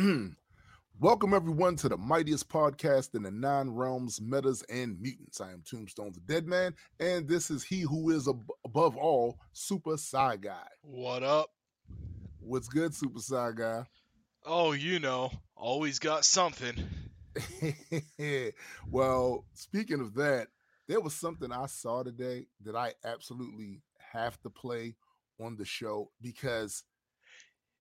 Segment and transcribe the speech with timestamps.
[1.00, 5.40] Welcome everyone to the mightiest podcast in the nine realms, metas, and mutants.
[5.40, 9.38] I am Tombstone the Dead Man, and this is he who is ab- above all,
[9.52, 10.66] Super Psy Guy.
[10.82, 11.50] What up?
[12.38, 13.84] What's good, Super Psy Guy?
[14.46, 16.76] Oh, you know, always got something.
[18.90, 20.46] well, speaking of that,
[20.88, 23.82] there was something I saw today that I absolutely
[24.12, 24.94] have to play
[25.38, 26.84] on the show because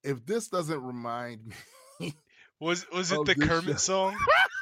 [0.04, 1.56] if this doesn't remind me
[2.60, 4.18] Was was it of the Kermit song?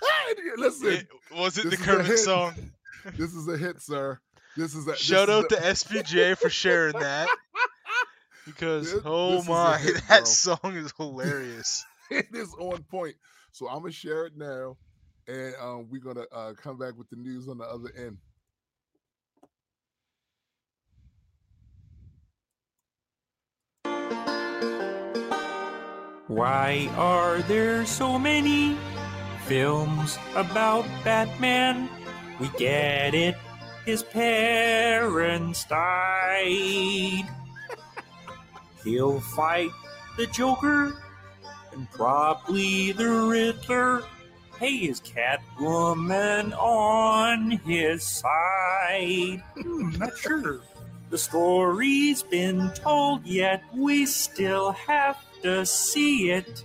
[0.57, 2.53] Listen, It- was it the Kermit song?
[3.15, 4.19] this is a hit, sir.
[4.55, 7.27] This is a Shout out a- to SPJ for sharing that.
[8.45, 10.25] Because This- oh this my, hit, that bro.
[10.25, 11.85] song is hilarious.
[12.11, 13.15] it is on point.
[13.51, 14.77] So I'm gonna share it now,
[15.27, 18.17] and um, we're gonna uh, come back with the news on the other end.
[26.27, 28.75] Why are there so many
[29.45, 31.87] films about Batman?
[32.37, 33.35] We get it,
[33.85, 37.23] his parents died.
[38.83, 39.69] He'll fight
[40.17, 41.01] the Joker
[41.71, 44.03] and probably the Riddler.
[44.59, 49.41] Hey, is Catwoman on his side?
[49.55, 50.59] Hmm, not sure.
[51.09, 56.63] The story's been told, yet we still have to see it.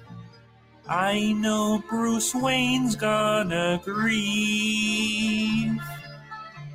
[0.89, 5.81] I know Bruce Wayne's gonna grieve.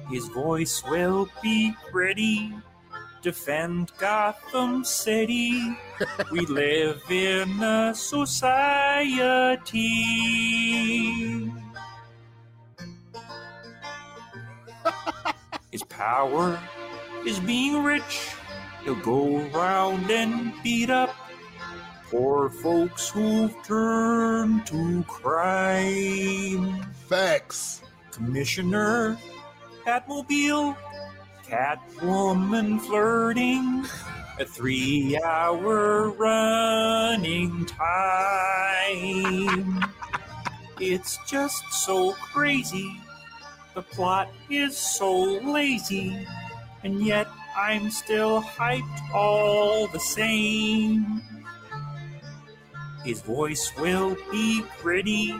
[0.10, 2.54] His voice will be pretty.
[3.22, 5.78] Defend Gotham City.
[6.32, 9.84] we live in a society.
[15.72, 16.58] His power
[17.26, 18.32] is being rich.
[18.84, 21.14] He'll go around and beat up
[22.10, 26.82] poor folks who've turned to crime.
[27.08, 27.82] Facts.
[28.12, 29.18] Commissioner,
[29.86, 30.76] Catmobile,
[31.48, 33.86] Catwoman flirting,
[34.40, 39.06] a three hour running time.
[40.80, 43.02] It's just so crazy.
[43.76, 46.26] The plot is so lazy,
[46.84, 51.22] and yet I'm still hyped all the same.
[53.08, 55.34] His voice will be pretty,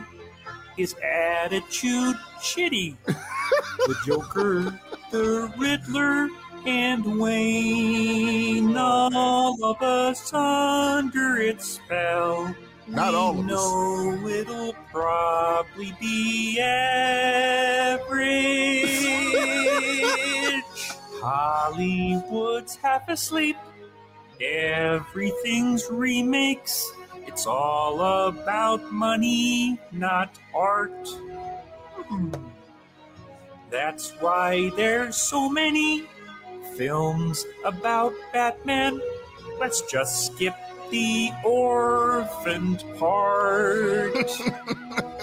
[0.74, 2.96] his attitude shitty.
[3.04, 4.80] the Joker,
[5.10, 6.30] the Riddler,
[6.64, 12.56] and Wayne all of us under its spell.
[12.86, 13.44] Not we all of us.
[13.44, 18.08] know it'll probably be average.
[21.20, 23.56] Hollywood's half asleep.
[24.40, 26.90] Everything's remakes.
[27.38, 31.06] It's all about money, not art.
[31.06, 32.34] Hmm.
[33.70, 36.08] That's why there's so many
[36.76, 39.00] films about Batman.
[39.60, 40.56] Let's just skip
[40.90, 44.32] the orphaned part.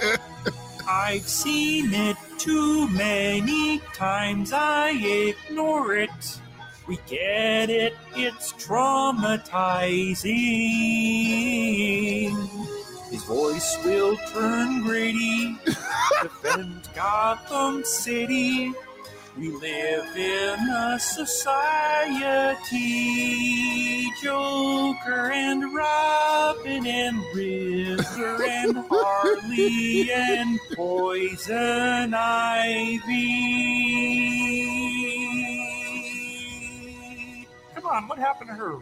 [0.88, 6.40] I've seen it too many times, I ignore it.
[6.88, 10.26] We get it, it's traumatizing.
[13.10, 15.58] His voice will turn Grady,
[16.22, 18.72] defend Gotham City.
[19.38, 22.46] We live in a society.
[24.24, 33.46] Joker and Robin and Riddler and Harley and Poison Ivy.
[37.86, 38.80] Come what happened to her?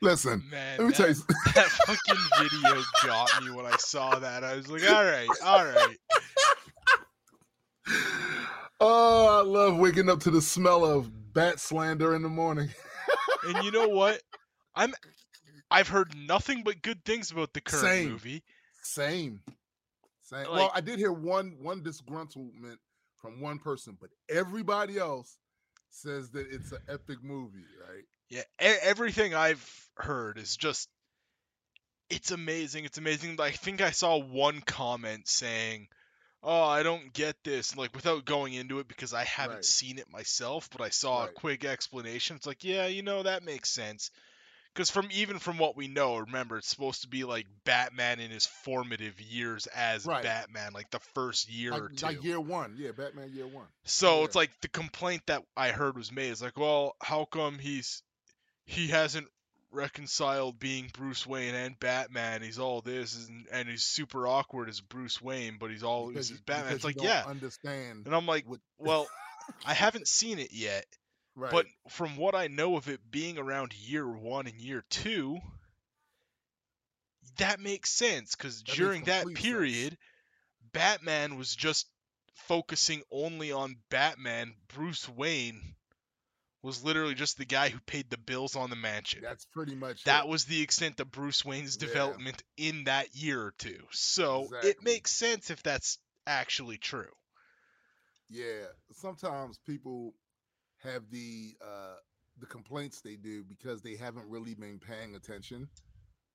[0.00, 1.14] Listen, Man, let me that, tell you.
[1.54, 4.44] that fucking video got me when I saw that.
[4.44, 5.96] I was like, all right, all right.
[8.80, 12.68] Oh, I love waking up to the smell of bat slander in the morning.
[13.46, 14.20] And you know what?
[14.74, 14.92] I'm
[15.70, 18.10] I've heard nothing but good things about the current Same.
[18.10, 18.42] movie.
[18.82, 19.40] Same.
[20.22, 20.40] Same.
[20.46, 22.76] Like- well, I did hear one one disgruntlement
[23.16, 25.38] from one person, but everybody else
[25.90, 28.04] says that it's an epic movie, right?
[28.28, 30.88] Yeah, e- everything I've heard is just
[32.10, 32.84] it's amazing.
[32.84, 33.40] It's amazing.
[33.40, 35.88] I think I saw one comment saying,
[36.42, 39.64] "Oh, I don't get this," like without going into it because I haven't Right.
[39.64, 42.36] seen it myself, but I saw a quick explanation.
[42.36, 44.10] It's like, yeah, you know, that makes sense.
[44.78, 48.30] Because from even from what we know, remember it's supposed to be like Batman in
[48.30, 50.22] his formative years as Right.
[50.22, 52.06] Batman, like the first year or two.
[52.06, 53.66] like year one, yeah, Batman year one.
[53.86, 54.24] So Yeah.
[54.26, 58.04] it's like the complaint that I heard was made is like, well, how come he's
[58.66, 59.26] he hasn't
[59.72, 62.42] reconciled being Bruce Wayne and Batman.
[62.42, 66.30] He's all this and, and he's super awkward as Bruce Wayne, but he's always Because
[66.30, 66.74] as you- Batman.
[66.74, 67.24] It's like, don't yeah.
[67.26, 68.06] understand.
[68.06, 69.08] And I'm like, what- well,
[69.66, 70.86] I haven't seen it yet,
[71.38, 71.50] right.
[71.52, 75.38] but from what I know of it being around year one and year two,
[77.38, 79.44] that makes sense because during that complete sense.
[79.44, 79.98] period,
[80.72, 81.86] Batman was just
[82.46, 84.54] focusing only on Batman.
[84.74, 85.74] Bruce Wayne
[86.62, 89.20] was literally just the guy who paid the bills on the mansion.
[89.22, 90.28] that's pretty much that it.
[90.28, 91.86] was the extent of Bruce Wayne's Yeah.
[91.86, 93.86] development in that year or two.
[93.92, 94.70] So Exactly.
[94.70, 97.12] it makes sense if that's actually true.
[98.30, 100.14] Yeah, sometimes people
[100.82, 101.96] have the uh
[102.40, 105.68] the complaints they do because they haven't really been paying attention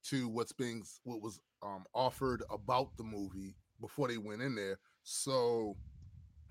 [0.04, 4.78] to what's being what was um offered about the movie before they went in there.
[5.02, 5.76] So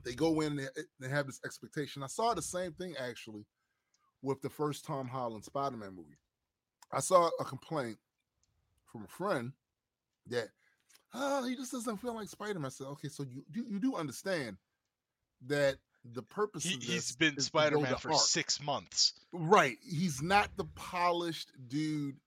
[0.04, 2.04] they go in there and have this expectation.
[2.04, 3.46] I saw the same thing actually
[4.22, 6.18] with the first Tom Holland Spider-Man movie.
[6.92, 7.98] I saw a complaint
[8.86, 9.52] from a friend
[10.28, 10.50] that
[11.14, 12.66] oh, he just doesn't feel like Spider-Man.
[12.66, 14.58] I said, okay, so you do you do understand
[15.48, 15.76] that
[16.12, 18.20] the purpose He, he's been is Spider-Man for arc.
[18.22, 19.14] six months.
[19.32, 19.78] Right.
[19.82, 22.18] He's not the polished dude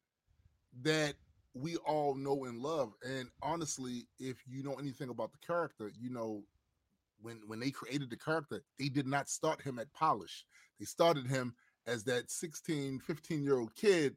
[0.83, 1.15] that
[1.55, 2.93] we all know and love.
[3.03, 6.43] And honestly, if you know anything about the character, you know
[7.21, 10.45] when when they created the character, they did not start him at polish.
[10.79, 11.55] They started him
[11.87, 14.17] as that 16, 15 year old kid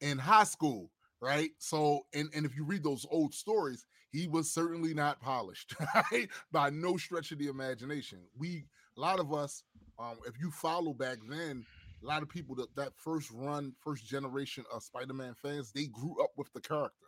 [0.00, 0.90] in high school,
[1.20, 1.50] right?
[1.58, 5.74] So and and if you read those old stories, he was certainly not polished,
[6.12, 6.28] right?
[6.50, 8.18] By no stretch of the imagination.
[8.36, 8.64] We
[8.96, 9.62] a lot of us,
[9.98, 11.64] um, if you follow back then,
[12.02, 16.22] a lot of people that that first run, first generation of Spider-Man fans, they grew
[16.22, 17.06] up with the character.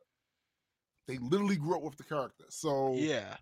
[1.07, 2.45] They literally grew up with the character.
[2.49, 3.37] So Yeah.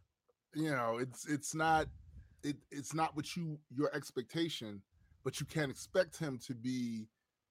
[0.55, 1.89] you know, it's it's not
[2.43, 4.83] it it's not what you your expectation,
[5.25, 7.09] but you can't expect him to be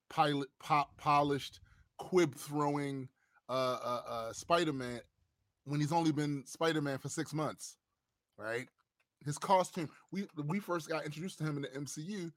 [0.09, 1.59] pilot pop polished,
[1.99, 3.07] quib throwing
[3.47, 5.01] uh uh, uh Spider-Man
[5.65, 7.77] when he's only been Spider-Man for 6 months.
[8.37, 8.67] Right?
[9.25, 12.31] His costume, we we first got introduced to him in the MCU.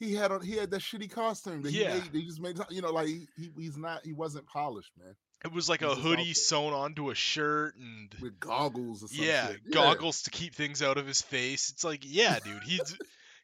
[0.00, 1.94] He had he had that shitty costume that Yeah.
[1.94, 2.12] he made.
[2.12, 5.14] They just made you know like he, he he's not he wasn't polished, man.
[5.44, 9.52] It was like He's a hoodie sewn onto a shirt and With goggles or yeah,
[9.72, 11.70] goggles to keep things out of his face.
[11.70, 12.96] It's like, yeah, dude, he's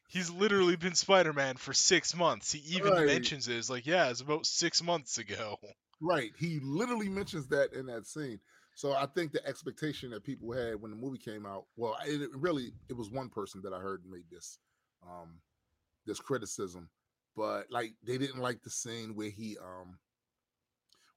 [0.09, 2.51] he's literally been Spider-Man for six months.
[2.51, 3.05] He even Right.
[3.07, 3.55] mentions it.
[3.55, 5.57] It's like, yeah, it's about six months ago.
[6.01, 6.31] Right.
[6.37, 8.39] He literally mentions that in that scene.
[8.75, 12.21] So I think the expectation that people had when the movie came out, well, it
[12.21, 14.59] it really it was one person that I heard made this
[15.01, 15.39] um
[16.05, 16.89] this criticism,
[17.35, 19.97] but like they didn't like the scene where he um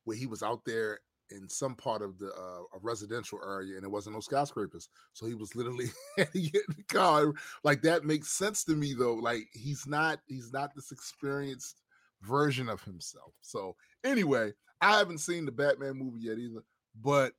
[0.04, 1.00] where he was out there
[1.30, 4.88] in some part of the uh, a residential area and there wasn't no skyscrapers.
[5.12, 7.34] So he was literally hit the car.
[7.64, 9.14] Like that makes sense to me though.
[9.14, 11.82] Like he's not he's not this experienced
[12.22, 13.34] version of himself.
[13.40, 13.74] So
[14.04, 16.62] anyway, I haven't seen the Batman movie yet either,
[17.02, 17.32] but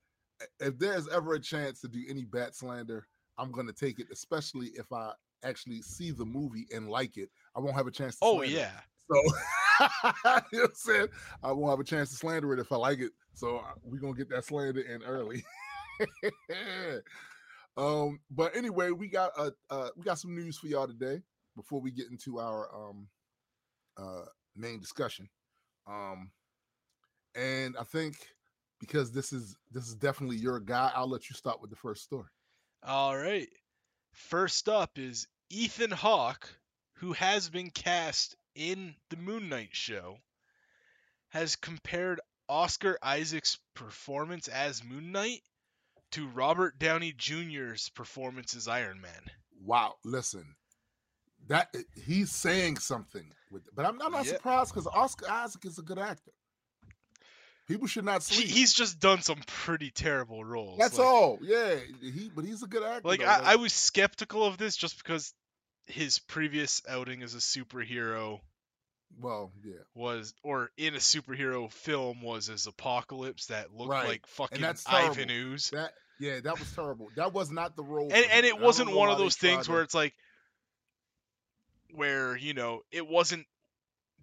[0.60, 3.08] if there's ever a chance to do any bat slander,
[3.38, 5.14] I'm gonna take it, especially if I
[5.44, 7.30] actually see the movie and like it.
[7.56, 8.50] I won't have a chance to Oh it.
[8.50, 8.72] yeah.
[9.12, 9.30] So you
[10.02, 11.08] know what I'm saying?
[11.44, 13.12] I won't have a chance to slander it if I like it.
[13.34, 15.44] So we're gonna get that slander in early.
[17.78, 21.22] um, but anyway, we got uh, uh we got some news for y'all today
[21.56, 23.08] before we get into our um
[23.98, 24.26] uh
[24.56, 25.30] main discussion.
[25.88, 26.32] Um
[27.36, 28.16] and I think
[28.80, 32.04] because this is this is definitely your guy, I'll let you start with the first
[32.04, 32.30] story.
[32.84, 33.48] All right.
[34.14, 36.50] First up is Ethan Hawke,
[36.94, 40.18] who has been cast in the Moon Knight show,
[41.30, 45.42] has compared Oscar Isaac's performance as Moon Knight
[46.12, 49.22] to Robert Downey Jr.'s performance as Iron Man.
[49.64, 50.56] Wow, listen,
[51.48, 54.34] that he's saying something with, but I'm, I'm not Yeah.
[54.34, 56.32] surprised because Oscar Isaac is a good actor.
[57.70, 58.48] People should not He, sleep.
[58.50, 60.78] he's just done some pretty terrible roles.
[60.80, 61.38] That's like- all.
[61.42, 63.08] Yeah, he but he's a good actor.
[63.08, 65.34] Like though, I, I was skeptical of this just because
[65.86, 68.40] his previous outing as a superhero
[69.20, 74.08] well, yeah, was or in a superhero film was as Apocalypse that looked Right.
[74.08, 75.30] like fucking that's Ivan.
[75.32, 75.70] Ooze.
[75.70, 77.10] that yeah, that was terrible.
[77.16, 78.12] That was not the role.
[78.12, 80.14] And and it wasn't one of those things where it's like
[81.94, 83.46] where, you know, it wasn't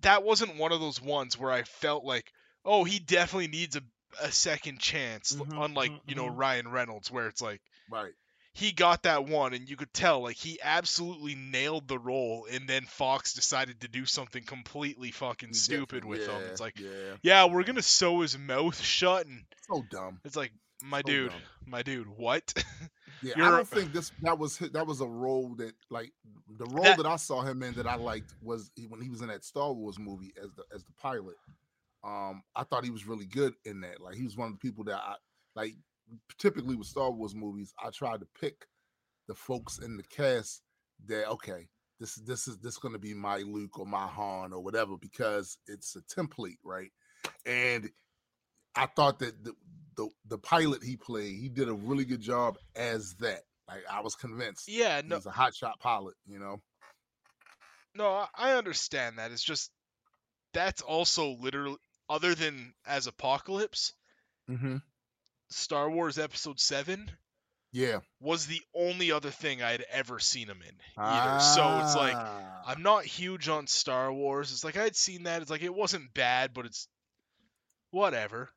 [0.02, 2.30] that wasn't one of those ones where I felt like,
[2.66, 3.82] oh, he definitely needs a
[4.22, 6.36] a second chance, Mhm, unlike, mhm, you know, mhm.
[6.38, 8.12] Ryan Reynolds where it's like right.
[8.54, 12.66] he got that one and you could tell like he absolutely nailed the role and
[12.66, 16.42] then Fox decided to do something completely fucking He stupid definitely- with him.
[16.50, 20.18] It's like, yeah, yeah, we're going to sew his mouth shut and so dumb.
[20.24, 21.40] it's like, my So dude, dumb.
[21.66, 22.52] my dude, what?
[23.22, 26.12] Yeah, I don't think this that was that was a role that like
[26.58, 29.20] the role That- that, I saw him in that I liked was when he was
[29.22, 31.36] in that Star Wars movie as the as the pilot.
[32.06, 34.00] Um, I thought he was really good in that.
[34.00, 35.14] Like he was one of the people that I
[35.54, 35.74] like.
[36.38, 38.66] Typically with Star Wars movies, I try to pick
[39.26, 40.62] the folks in the cast
[41.08, 44.62] that okay, this this is this going to be my Luke or my Han or
[44.62, 46.90] whatever because it's a template, right?
[47.44, 47.90] And
[48.76, 49.52] I thought that the
[49.96, 53.40] the, the pilot he played, he did a really good job as that.
[53.66, 54.68] Like I was convinced.
[54.68, 56.60] Yeah, no, He's a hot shot pilot, you know.
[57.94, 59.32] no, I understand that.
[59.32, 59.70] It's just
[60.52, 63.92] that's also literally other than as Apocalypse,
[64.50, 64.76] Mm-hmm.
[65.50, 67.10] Star Wars Episode Seven
[67.72, 67.98] Yeah.
[68.20, 71.40] was the only other thing I had ever seen him in either.
[71.40, 72.62] So it's like Ah.
[72.66, 74.52] I'm not huge on Star Wars.
[74.52, 75.42] It's like I'd seen that.
[75.42, 76.88] It's like it wasn't bad, but it's
[77.90, 78.50] whatever.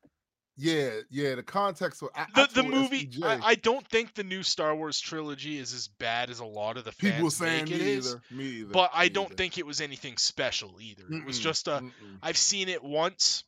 [0.60, 1.36] Yeah, yeah.
[1.36, 3.10] The context of I, The I the movie.
[3.24, 6.78] I, I don't think the new Star Wars trilogy is as bad as a lot
[6.78, 8.08] of the fans people saying make me it is.
[8.10, 8.22] either.
[8.32, 8.74] Me either.
[8.74, 9.36] But I don't either.
[9.36, 11.04] think it was anything special either.
[11.10, 11.72] It was just a.
[11.72, 11.92] mm-mm.
[12.22, 13.44] I've seen it once.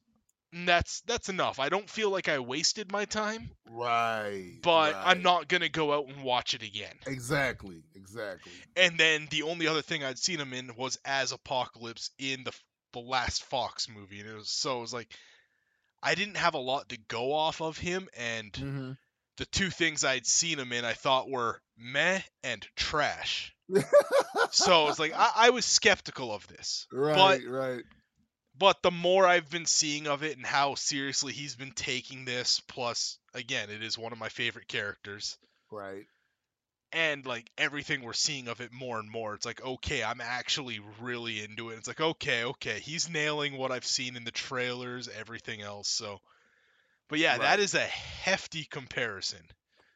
[0.53, 1.60] And that's that's enough.
[1.60, 4.56] I don't feel like I wasted my time, right.
[4.62, 6.94] but I'm not gonna go out and watch it again.
[7.08, 8.51] exactly, exactly.
[8.75, 12.51] And then the only other thing I'd seen him in was as Apocalypse in the
[12.91, 15.15] the last Fox movie, and it was so it was like
[16.03, 18.91] I didn't have a lot to go off of him, and Mm-hmm.
[19.38, 23.55] the two things I'd seen him in I thought were meh and trash.
[24.51, 27.84] So it's like I, I was skeptical of this, right, right.
[28.58, 32.60] but the more I've been seeing of it and how seriously he's been taking this,
[32.67, 35.38] plus again, it is one of my favorite characters.
[35.72, 36.05] Right.
[36.93, 40.79] And like everything we're seeing of it more and more it's like okay i'm actually
[41.01, 45.07] really into it it's like okay okay he's nailing what i've seen in the trailers
[45.17, 46.19] everything else so
[47.10, 47.41] but yeah Right.
[47.41, 49.41] that is a hefty comparison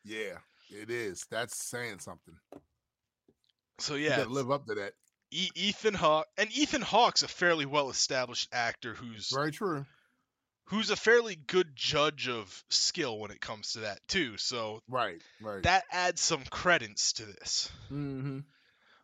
[0.04, 0.38] Yeah,
[0.70, 1.26] it is.
[1.32, 2.36] That's saying something.
[3.80, 4.94] so yeah live up to that.
[5.32, 9.86] e- ethan hawke and ethan hawke's a fairly well established actor who's Very true.
[10.66, 15.22] Who's a fairly good judge of skill when it comes to that too so Right,
[15.42, 15.64] right.
[15.64, 18.40] that adds some credence to this mm-hmm.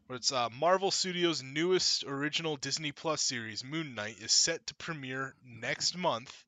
[0.08, 4.76] But it's uh, Marvel Studios' newest original Disney Plus series, Moon Knight, is set to
[4.76, 6.44] premiere next month.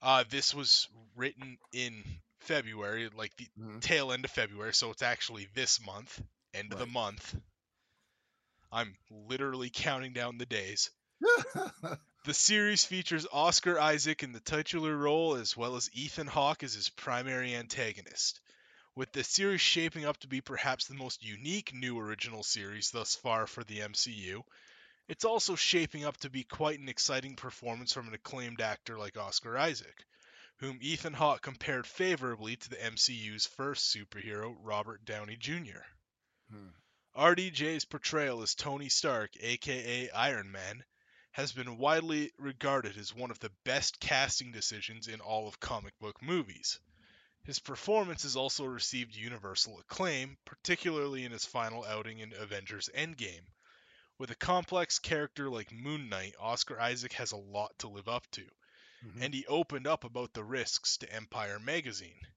[0.00, 2.04] Uh, this was written in
[2.38, 3.80] February, like the Mhm.
[3.80, 7.34] tail end of February, so it's actually this month, end of the month.
[8.70, 10.90] I'm literally counting down the days.
[12.24, 16.72] The series features Oscar Isaac in the titular role as well as Ethan Hawke as
[16.72, 18.40] his primary antagonist.
[18.94, 23.14] With the series shaping up to be perhaps the most unique new original series thus
[23.14, 24.42] far for the MCU,
[25.06, 29.18] it's also shaping up to be quite an exciting performance from an acclaimed actor like
[29.18, 30.06] Oscar Isaac,
[30.60, 35.84] whom Ethan Hawke compared favorably to the MCU's first superhero, Robert Downey Jr.
[36.50, 36.68] Hmm.
[37.14, 40.84] RDJ's portrayal as Tony Stark, aka Iron Man,
[41.34, 45.92] has been widely regarded as one of the best casting decisions in all of comic
[45.98, 46.78] book movies.
[47.42, 53.46] His performance has also received universal acclaim, particularly in his final outing in Avengers Endgame.
[54.16, 58.30] With a complex character like Moon Knight, Oscar Isaac has a lot to live up
[58.30, 58.48] to,
[59.04, 59.22] Mhm.
[59.22, 62.28] and he opened up about the risks to Empire magazine.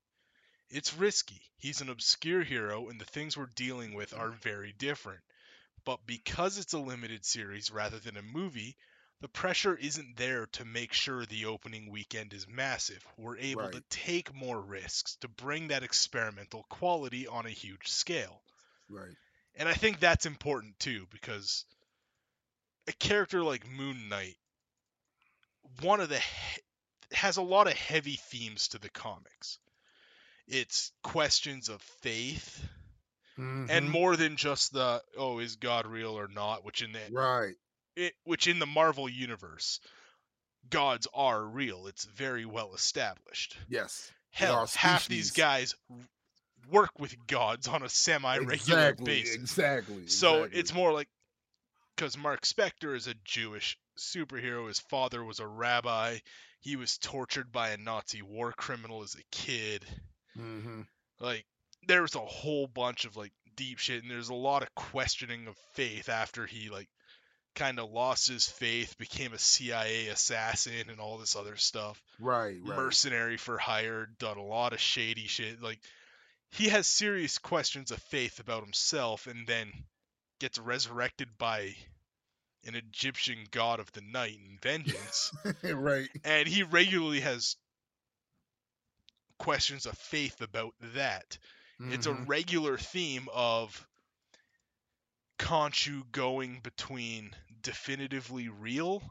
[0.70, 1.44] It's risky.
[1.58, 5.24] He's an obscure hero, and the things we're dealing with are very different.
[5.88, 8.76] But because it's a limited series rather than a movie,
[9.22, 13.08] the pressure isn't there to make sure the opening weekend is massive.
[13.16, 18.42] We're able to take more risks to bring that experimental quality on a huge scale.
[18.90, 19.16] right.
[19.56, 21.64] And I think that's important too, because
[22.90, 24.36] a character like Moon Knight,
[25.80, 26.62] one of the he-
[27.14, 29.58] has a lot of heavy themes to the comics.
[30.48, 32.62] It's questions of faith,
[33.38, 33.90] and Mhm.
[33.90, 37.56] more than just the oh is God real or not, which in the right.
[37.96, 39.80] it, which in the Marvel universe,
[40.70, 41.88] gods are real.
[41.88, 43.58] It's very well established.
[43.70, 44.12] Yes.
[44.32, 45.74] Hell, half these guys
[46.70, 49.06] work with gods on a semi-regular Exactly.
[49.06, 49.36] basis.
[49.36, 50.08] Exactly.
[50.08, 50.60] So exactly.
[50.60, 51.08] it's more like
[51.96, 54.68] because Mark Spector is a Jewish superhero.
[54.68, 56.20] His father was a rabbi.
[56.60, 59.86] He was tortured by a Nazi war criminal as a kid.
[60.38, 60.88] Mhm.
[61.20, 61.46] Like
[61.88, 65.48] there was a whole bunch of like deep shit, and there's a lot of questioning
[65.48, 66.88] of faith after he like
[67.56, 72.02] kind of lost his faith, became a CIA assassin, and all this other stuff.
[72.20, 72.58] Right.
[72.64, 72.78] Right.
[72.78, 75.62] Mercenary for hire, done a lot of shady shit.
[75.62, 75.80] Like
[76.52, 79.72] he has serious questions of faith about himself, and then
[80.40, 81.76] gets resurrected by
[82.66, 85.32] an Egyptian god of the night and vengeance.
[85.64, 86.10] right.
[86.24, 87.56] and he regularly has
[89.40, 91.38] questions of faith about that.
[91.90, 92.26] It's a Mhm.
[92.28, 93.88] regular theme of
[95.40, 99.02] Khonshu going between definitively real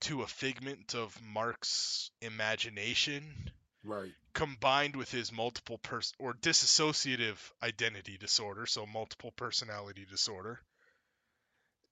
[0.00, 3.52] to a figment of Mark's imagination
[3.84, 4.14] Right.
[4.34, 10.60] combined with his multiple person or dissociative identity disorder, so multiple personality disorder.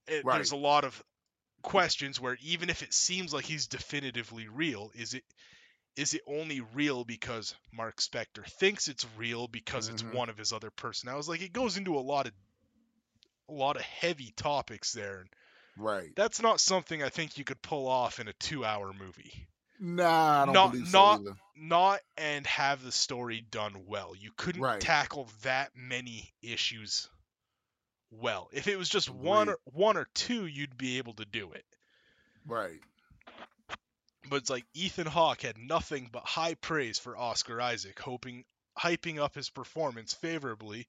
[0.07, 0.31] It, Right.
[0.31, 1.03] There's a lot of
[1.63, 5.23] questions where even if it seems like he's definitively real, is it
[5.95, 10.13] is it only real because Mark Spector thinks it's real because it's Mhm.
[10.13, 11.29] one of his other personalities?
[11.29, 12.33] Like it goes into a lot of
[13.49, 15.25] a lot of heavy topics there.
[15.75, 16.15] Right.
[16.15, 19.47] that's not something I think you could pull off in a two-hour movie.
[19.79, 21.35] Nah, I don't Not- believe not- either.
[21.55, 24.15] not and have the story done well.
[24.15, 24.79] You couldn't Right.
[24.79, 27.09] tackle that many issues
[28.11, 28.49] well.
[28.53, 31.65] If it was just one or one or two, you'd be able to do it.
[32.45, 32.79] Right.
[34.29, 38.45] But it's like Ethan Hawke had nothing but high praise for Oscar Isaac, hoping
[38.77, 40.87] hyping up his performance favorably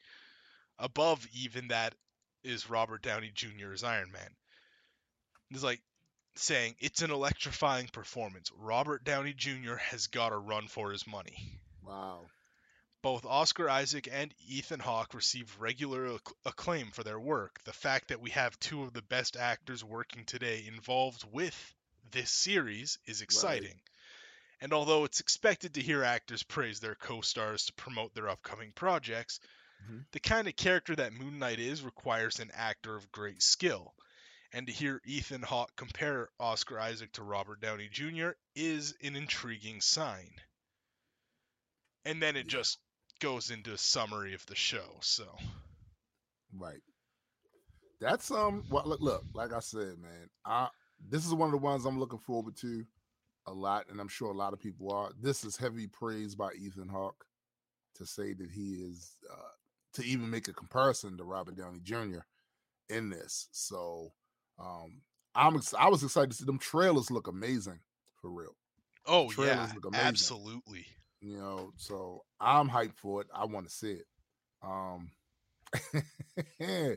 [0.78, 1.94] above even that
[2.42, 4.30] is Robert Downey Jr.'s Iron Man.
[5.50, 5.80] It's like
[6.36, 8.50] saying it's an electrifying performance.
[8.58, 9.76] Robert Downey Jr.
[9.76, 11.60] has got a run for his money.
[11.82, 12.26] Wow.
[13.02, 17.62] Both Oscar Isaac and Ethan Hawke receive regular acc- acclaim for their work.
[17.64, 21.74] The fact that we have two of the best actors working today involved with
[22.14, 23.78] this series is exciting.
[24.60, 28.72] And although it's expected to hear actors praise their co stars to promote their upcoming
[28.72, 29.40] projects,
[29.86, 30.06] Mhm.
[30.12, 33.94] the kind of character that Moon Knight is requires an actor of great skill.
[34.52, 38.30] And to hear Ethan Hawke compare Oscar Isaac to Robert Downey Jr.
[38.54, 40.40] is an intriguing sign.
[42.04, 42.60] And then it Yeah.
[42.60, 42.78] just
[43.18, 44.98] goes into a summary of the show.
[45.02, 45.36] So
[46.52, 46.82] Right.
[48.00, 48.64] That's um.
[48.70, 49.24] Well, look, look.
[49.34, 50.30] Like I said, man.
[50.44, 50.70] I
[51.08, 52.84] this is one of the ones I'm looking forward to
[53.46, 55.10] a lot, and I'm sure a lot of people are.
[55.20, 57.24] This is heavy praise by Ethan Hawke
[57.96, 59.52] to say that he is uh,
[59.94, 62.20] to even make a comparison to Robert Downey Jr.
[62.88, 63.48] in this.
[63.52, 64.12] So
[64.58, 65.02] um,
[65.34, 67.80] I'm I was excited to see them trailers look amazing
[68.20, 68.56] for real.
[69.06, 70.06] Oh Trailers yeah, look amazing.
[70.06, 70.86] absolutely.
[71.20, 74.06] you know so i'm hyped for it i want to see it
[74.62, 75.10] um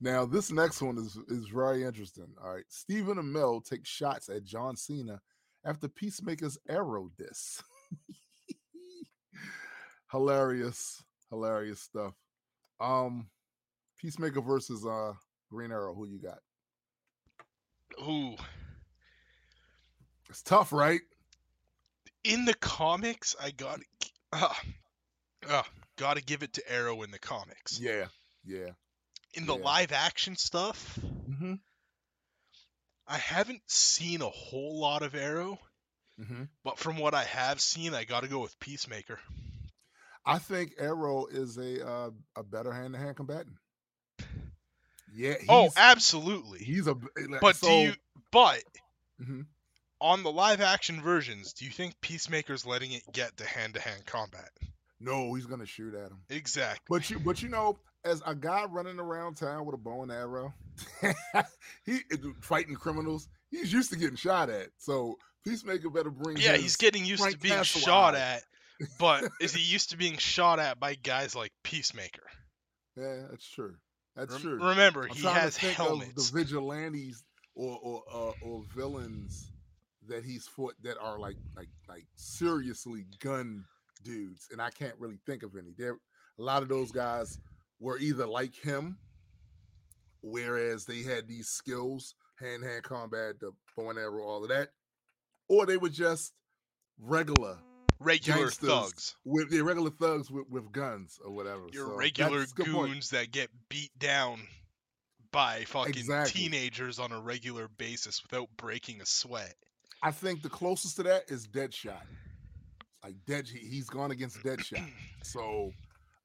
[0.00, 2.64] now this next one is is very interesting all right?
[2.68, 5.20] Stephen amell takes shots at john cena
[5.64, 7.62] after peacemaker's arrow diss.
[10.12, 12.14] Hilarious hilarious stuff.
[12.80, 13.28] Um
[13.98, 15.12] peacemaker versus uh
[15.50, 16.38] green arrow who you got?
[18.02, 18.34] Ooh,
[20.28, 21.00] it's tough right?
[22.24, 23.80] In the comics, I got
[24.32, 24.52] uh,
[25.48, 25.62] uh,
[25.96, 27.78] got to give it to Arrow in the comics.
[27.80, 28.06] yeah
[28.44, 28.70] yeah
[29.36, 29.64] In the yeah.
[29.64, 30.98] live action stuff,
[31.30, 31.54] mm-hmm.
[33.06, 35.58] I haven't seen a whole lot of Arrow,
[36.20, 36.44] Mm-hmm.
[36.64, 39.18] but from what I have seen, I got to go with Peacemaker.
[40.24, 43.56] I think Arrow is a uh, a better hand to hand combatant.
[45.14, 45.34] Yeah.
[45.38, 46.60] He's, oh, absolutely.
[46.60, 46.94] he's a.
[47.28, 47.92] like, But so, do you?
[48.32, 48.62] But
[49.22, 49.44] Mhm.
[50.00, 53.80] on the live action versions, do you think Peacemaker's letting it get to hand to
[53.80, 54.48] hand combat?
[54.98, 56.22] No, he's gonna shoot at him.
[56.30, 56.86] Exactly.
[56.88, 60.12] But you, but you know, as a guy running around town with a bow and
[60.12, 60.54] arrow,
[61.84, 62.00] he
[62.40, 63.28] fighting criminals.
[63.50, 64.68] He's used to getting shot at.
[64.78, 66.36] So Peacemaker better bring.
[66.38, 68.20] Yeah, he's getting used to being Castle shot eye.
[68.20, 68.42] at,
[68.98, 72.24] but is he used to being shot at by guys like Peacemaker?
[72.96, 73.74] Yeah, that's true.
[74.16, 74.68] That's Rem- true.
[74.68, 76.10] Remember, I'm he has to think helmets.
[76.10, 77.22] of the vigilantes
[77.54, 79.50] or or uh, or villains
[80.08, 83.64] that he's fought that are like like like seriously gun
[84.04, 85.74] dudes, and I can't really think of any.
[85.76, 85.92] There,
[86.38, 87.38] a lot of those guys
[87.80, 88.98] were either like him,
[90.20, 94.70] whereas they had these skills, hand hand combat, the bow and arrow, all of that,
[95.48, 96.32] or they were just
[97.00, 97.58] regular
[97.98, 99.14] regular thugs.
[99.24, 101.62] with the regular thugs with, with guns or whatever.
[101.72, 102.92] Your So regular good point.
[102.92, 104.40] goons that get beat down
[105.32, 106.42] by fucking Exactly.
[106.42, 109.54] teenagers on a regular basis without breaking a sweat.
[110.02, 112.02] I think the closest to that is Deadshot.
[113.02, 114.90] Like Dead, he- he's gone against Deadshot.
[115.22, 115.72] So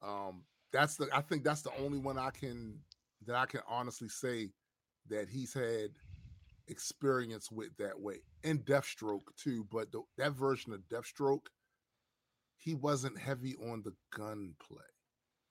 [0.02, 2.80] um that's the I think that's the only one I can
[3.26, 4.50] that I can honestly say
[5.10, 5.92] that he's had
[6.68, 8.22] experience with that way.
[8.44, 11.48] And Deathstroke too, but the, that version of Deathstroke,
[12.58, 14.80] he wasn't heavy on the gunplay.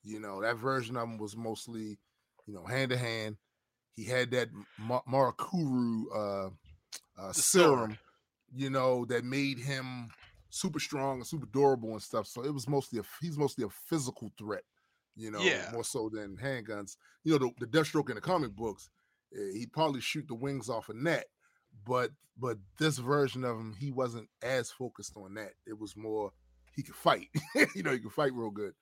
[0.02, 1.98] You know, that version of him was mostly,
[2.46, 3.36] you know, hand to hand.
[3.94, 6.50] He had that Ma- Mirakuru uh,
[7.20, 7.98] uh, serum,
[8.54, 10.08] you know, that made him
[10.48, 12.26] super strong and super durable and stuff.
[12.26, 14.62] So it was mostly a he's mostly a physical threat,
[15.16, 15.68] you know, Yeah.
[15.72, 16.96] more so than handguns.
[17.24, 18.88] You know, the, the Deathstroke in the comic books,
[19.34, 21.26] eh, he'd probably shoot the wings off a net,
[21.86, 25.52] but but this version of him, he wasn't as focused on that.
[25.66, 26.32] It was more
[26.74, 27.28] he could fight.
[27.74, 28.72] you know, he could fight real good.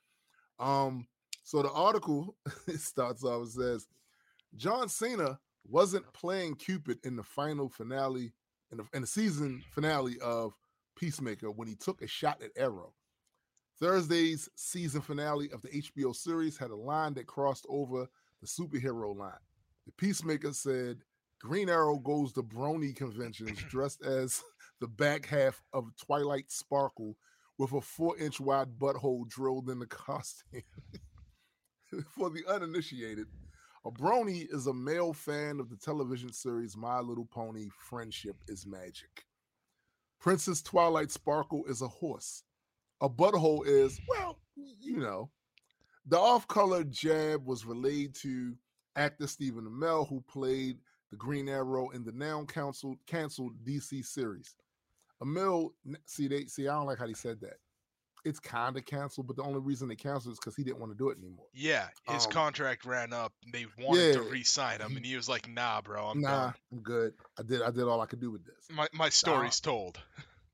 [0.61, 1.09] Um,
[1.43, 2.37] so the article
[2.77, 3.87] starts off and says
[4.57, 8.33] John Cena wasn't playing Cupid in the final finale
[8.71, 10.55] in the, in the season finale of
[10.97, 12.93] Peacemaker when he took a shot at Arrow.
[13.81, 18.09] Thursday's season finale of the HBO series had a line that crossed over
[18.41, 19.33] the superhero line.
[19.87, 20.99] The Peacemaker said,
[21.41, 24.43] Green Arrow goes to brony conventions dressed as
[24.81, 27.17] the back half of Twilight Sparkle
[27.59, 30.63] with a four inch wide butthole drilled in the costume.
[32.17, 33.27] For the uninitiated,
[33.85, 38.67] a brony is a male fan of the television series My Little Pony Friendship is
[38.67, 39.25] Magic.
[40.21, 42.43] Princess Twilight Sparkle is a horse.
[43.01, 44.39] A butthole is, well,
[44.81, 45.31] you know.
[46.07, 48.55] The off color jab was relayed to
[48.97, 50.79] actor Stephen Amell, who played
[51.11, 54.57] the Green Arrow in the now canceled canceled DC series.
[55.23, 55.71] Amell,
[56.07, 57.59] see, they see, I don't like how he said that
[58.25, 60.93] it's kind of canceled, but the only reason they canceled is because he didn't want
[60.93, 61.47] to do it anymore.
[61.53, 63.33] Yeah, his Um, contract ran up.
[63.53, 66.55] They wanted to re-sign him, and he was like, "Nah, bro, I'm nah, done.
[66.73, 67.15] I'm good.
[67.39, 68.69] I did I did all I could do with this.
[68.71, 69.99] My my story's told."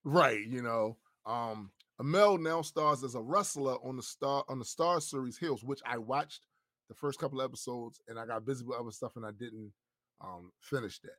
[0.07, 0.99] Right, you know.
[1.25, 5.63] Um Amell now stars as a wrestler on the Starz on the Starz Series Heels,
[5.63, 6.47] which I watched
[6.89, 9.73] the first couple of episodes and I got busy with other stuff and I didn't
[10.21, 11.19] um finish that.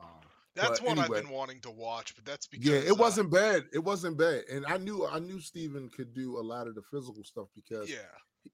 [0.00, 0.08] Um
[0.54, 1.18] That's one anyway.
[1.18, 3.64] I've been wanting to watch, but that's because yeah, it uh, wasn't bad.
[3.72, 4.42] It wasn't bad.
[4.50, 7.88] And I knew I knew Stephen could do a lot of the physical stuff because
[7.88, 7.98] yeah.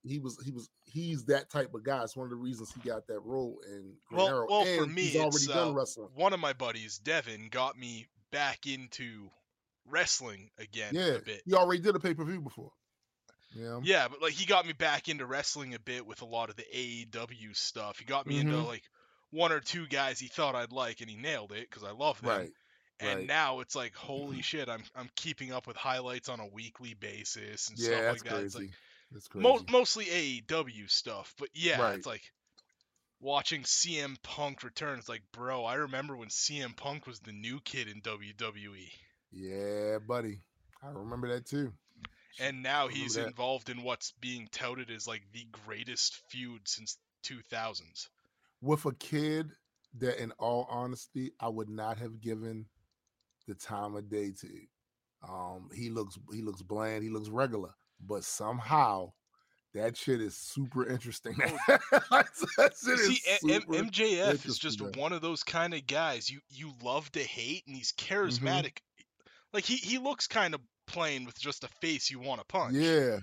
[0.03, 2.03] he was he was he's that type of guy.
[2.03, 4.47] It's one of the reasons he got that role in Green Well, Arrow.
[4.49, 6.09] well, for and me, he's already done uh, wrestling.
[6.15, 9.31] One of my buddies, Devin, got me back into
[9.89, 11.43] wrestling again Yeah, a bit.
[11.45, 12.73] he already did a pay per view before.
[13.55, 16.49] Yeah, Yeah, but like he got me back into wrestling a bit with a lot
[16.51, 17.99] of the AEW stuff.
[17.99, 18.67] He got me into Mhm.
[18.67, 18.83] like
[19.31, 22.21] one or two guys he thought I'd like, and he nailed it because I love
[22.21, 22.31] them.
[22.31, 22.51] right.
[23.01, 23.27] And right.
[23.27, 27.69] now it's like, holy shit, I'm I'm keeping up with highlights on a weekly basis
[27.69, 28.41] and Yeah, stuff like that.
[28.45, 28.71] It's like
[29.11, 29.49] that's crazy.
[29.49, 31.97] mo- mostly AEW stuff, but yeah, Right.
[31.97, 32.23] it's like
[33.21, 34.99] watching CM Punk return.
[34.99, 38.91] It's like, bro, I remember when CM Punk was the new kid in WWE,
[39.33, 40.41] yeah, buddy.
[40.83, 41.73] I remember that too.
[42.41, 43.27] and now he's that.
[43.29, 48.09] involved in what's being touted as like the greatest feud since 2000s.
[48.61, 49.51] With a kid
[49.99, 52.67] that, in all honesty, I would not have given
[53.49, 54.49] the time of day to.
[55.29, 57.05] Um, he looks he looks bland.
[57.05, 57.71] He looks regular,
[58.05, 59.13] but somehow
[59.75, 61.35] that shit is super interesting.
[61.69, 63.21] that shit See,
[63.53, 67.65] M- MJF is just one of those kind of guys you you love to hate,
[67.67, 68.15] and he's Mm-hmm.
[68.15, 68.79] charismatic.
[69.53, 72.75] Like he he looks kind of plain with just a face you want to punch.
[72.75, 73.19] Yeah,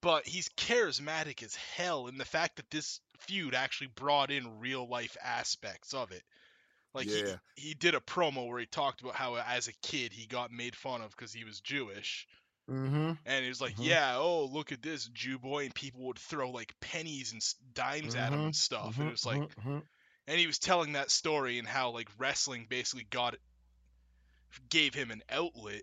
[0.00, 4.86] but he's charismatic as hell in the fact that this feud actually brought in real
[4.88, 6.22] life aspects of it.
[6.94, 7.36] Like Yeah.
[7.56, 10.50] he he did a promo where he talked about how as a kid he got
[10.50, 12.26] made fun of because he was Jewish,
[12.70, 13.12] mm-hmm.
[13.24, 13.84] and he was like, Mhm.
[13.84, 17.42] "Yeah, oh look at this Jew boy," and people would throw like pennies and
[17.74, 19.80] dimes at him and stuff, and it was like, mm-hmm.
[20.26, 23.36] and he was telling that story and how like wrestling basically got
[24.68, 25.82] gave him an outlet.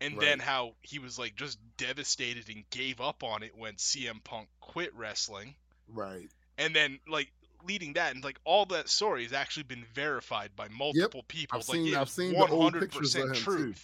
[0.00, 4.22] And then how he was like just devastated and gave up on it when CM
[4.22, 5.54] Punk quit wrestling
[5.88, 6.28] right.
[6.58, 7.32] and then like
[7.66, 11.56] leading that and like all that story has actually been verified by multiple people.
[11.56, 13.74] I've It's like seen- I've seen the old 100% pictures of him, too.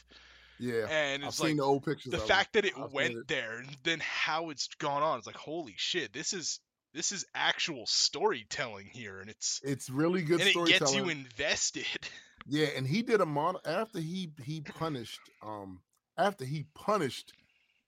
[0.59, 2.13] Yeah, And I've it's seen like the old pictures.
[2.13, 3.29] the fact that it I've went it.
[3.29, 5.17] there and then how it's gone on.
[5.17, 6.61] It's like holy shit, this is
[6.93, 11.87] this is actual storytelling here, and it's it's really good and it gets you invested.
[12.47, 15.81] Yeah, and he did a mon after he he punished um
[16.17, 17.33] after he punished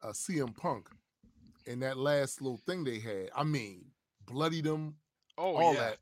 [0.03, 0.89] uh, CM Punk
[1.67, 3.31] in that last little thing they had.
[3.35, 3.85] I mean,
[4.27, 4.97] bloodied him,
[5.39, 5.99] Oh all yeah, that.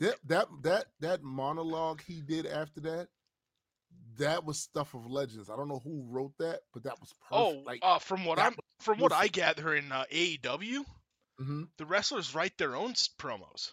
[0.00, 3.08] That that that that monologue he did after that,
[4.18, 5.50] that was stuff of legends.
[5.50, 7.32] I don't know who wrote that, but that was perfect.
[7.32, 10.84] Oh, like, uh, from what I'm from what I gather in uh, AEW,
[11.40, 11.68] mhm.
[11.76, 13.72] the wrestlers write their own promos.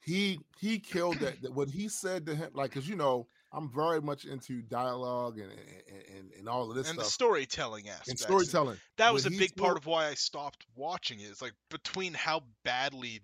[0.00, 1.52] he he killed that, that.
[1.52, 5.50] What he said to him, like, cause you know, I'm very much into dialogue and
[5.50, 8.08] and and, and all of this and the storytelling aspect.
[8.08, 8.78] and storytelling.
[8.98, 11.24] That was a When he big part of why I stopped watching it.
[11.30, 13.20] It's like between how badly,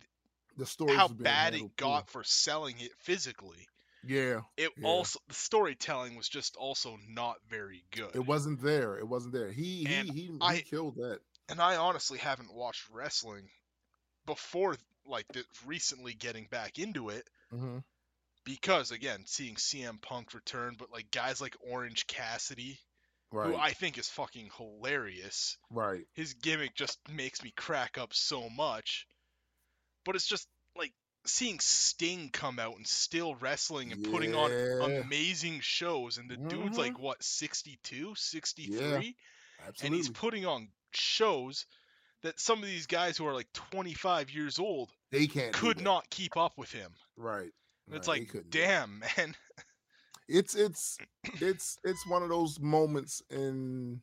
[0.56, 3.66] The story, how bad it got for selling it physically.
[4.06, 4.86] Yeah, It Yeah.
[4.86, 8.14] also the storytelling was just also not very good.
[8.14, 8.98] it wasn't there.
[8.98, 9.50] It wasn't there.
[9.50, 11.20] He And he he, he I- killed that.
[11.48, 13.48] and I honestly haven't watched wrestling
[14.26, 17.78] before like the, recently getting back into it hmm
[18.44, 22.78] because again seeing CM Punk return, but like guys like Orange Cassidy,
[23.32, 25.56] Right, who I think is fucking hilarious.
[25.70, 26.06] right.
[26.12, 29.06] his gimmick just makes me crack up so much.
[30.04, 30.92] But it's just like
[31.26, 34.50] seeing Sting come out and still wrestling and putting on
[35.02, 36.78] amazing shows and the dude's Mhm.
[36.78, 39.16] like what 62, 63
[39.82, 41.64] and he's putting on shows
[42.22, 46.08] that some of these guys who are like 25 years old they can't could not
[46.10, 46.94] keep up with him.
[47.16, 47.52] Right.
[47.86, 48.62] And it's right, like, couldn't do it.
[48.62, 49.34] damn, man.
[50.28, 50.98] it's it's
[51.40, 54.00] it's it's one of those moments in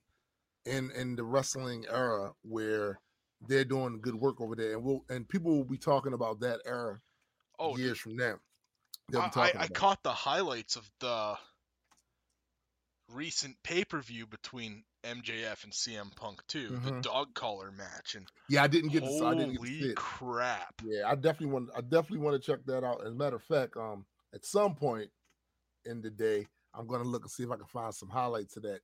[0.66, 3.00] in in the wrestling era where
[3.48, 6.60] they're doing good work over there, and we'll and people will be talking about that
[6.66, 7.00] era
[7.62, 8.40] Oh, years from now.
[9.14, 11.36] I, I, I caught the highlights of the
[13.08, 17.02] recent pay per view between MJF and CM Punk too, the Mhm.
[17.02, 19.08] dog collar match, and Yeah, I didn't get to.
[19.08, 20.82] I holy didn't get to crap!
[20.84, 21.70] Yeah, I definitely want.
[21.76, 23.02] I definitely want to check that out.
[23.02, 25.12] As a matter of fact, um, at some point
[25.86, 28.64] in the day, I'm gonna look and see if I can find some highlights of
[28.64, 28.82] that.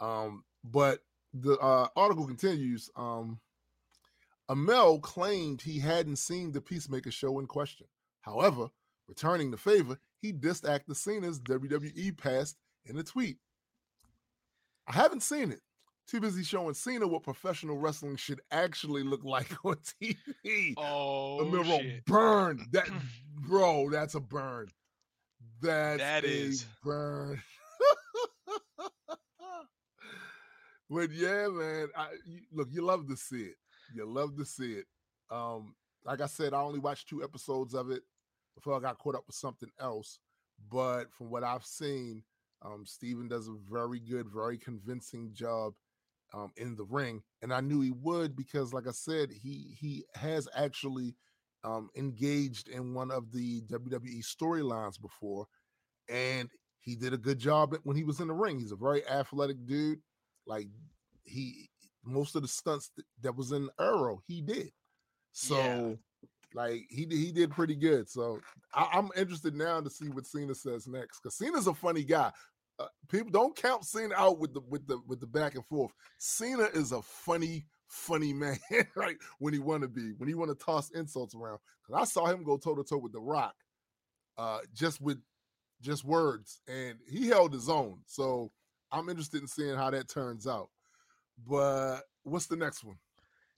[0.00, 2.90] Um, but the uh, article continues.
[2.96, 3.40] Um,
[4.48, 7.88] Amell claimed he hadn't seen the Peacemaker show in question.
[8.20, 8.70] However,
[9.08, 13.38] returning the favor, he dissed actor Cena's WWE past in a tweet.
[14.86, 15.60] I haven't seen it.
[16.06, 20.74] Too busy showing Cena what professional wrestling should actually look like on TV.
[20.76, 22.04] Oh wrote, shit!
[22.06, 22.88] burn that,
[23.40, 23.90] bro.
[23.90, 24.68] That's a burn.
[25.60, 26.64] That's That a is.
[26.84, 27.42] burn.
[30.90, 31.88] but yeah, man.
[31.96, 33.56] I, you, look, you love to see it.
[33.94, 34.86] You love to see it.
[35.30, 38.02] Um, like I said, I only watched two episodes of it
[38.54, 40.20] before I got caught up with something else.
[40.70, 42.22] But from what I've seen,
[42.62, 45.74] um, Stephen does a very good, very convincing job
[46.34, 50.04] um, in the ring, and I knew he would because, like I said, he he
[50.14, 51.14] has actually
[51.64, 55.46] um, engaged in one of the WWE storylines before,
[56.08, 58.58] and he did a good job when he was in the ring.
[58.58, 60.00] He's a very athletic dude.
[60.46, 60.68] Like
[61.24, 61.68] he,
[62.04, 62.90] most of the stunts
[63.22, 64.70] that was in Arrow, he did.
[65.32, 65.94] So, Yeah.
[66.54, 68.08] Like he he did pretty good.
[68.08, 68.40] So
[68.74, 72.32] I, I'm interested now to see what Cena says next because Cena's a funny guy.
[72.78, 75.92] Uh, people don't count Cena out with the with the with the back and forth.
[76.18, 78.58] Cena is a funny, funny man,
[78.94, 79.16] right?
[79.38, 81.58] When he want to be, when he want to toss insults around.
[81.86, 83.54] Because I saw him go toe to toe with The Rock,
[84.36, 85.18] uh, just with
[85.80, 88.00] just words, and he held his own.
[88.06, 88.50] So
[88.90, 90.68] I'm interested in seeing how that turns out.
[91.46, 92.96] But what's the next one?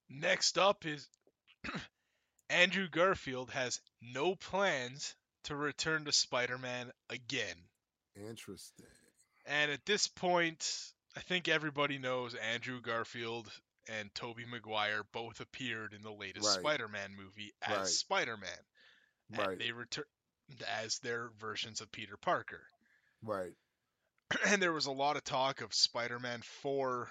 [0.08, 1.08] Next up is
[2.50, 7.56] Andrew Garfield has no plans to return to Spider-Man again.
[8.16, 8.86] Interesting.
[9.46, 13.50] And at this point, I think everybody knows Andrew Garfield
[13.88, 16.58] and Tobey Maguire both appeared in the latest Right.
[16.60, 17.86] Spider-Man movie as Right.
[17.86, 18.58] Spider-Man.
[19.30, 19.58] Right.
[19.58, 20.06] they returned
[20.66, 22.62] as their versions of Peter Parker.
[23.22, 23.54] Right.
[24.46, 27.10] and there was a lot of talk of Spider-Man 4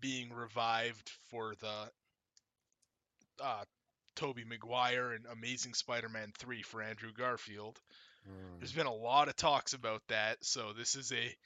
[0.00, 1.90] being revived for the
[3.40, 3.64] uh
[4.18, 7.80] Tobey Maguire and Amazing Spider-Man 3 for Andrew Garfield.
[8.28, 8.58] Mm.
[8.58, 11.36] There's been a lot of talks about that, so this is a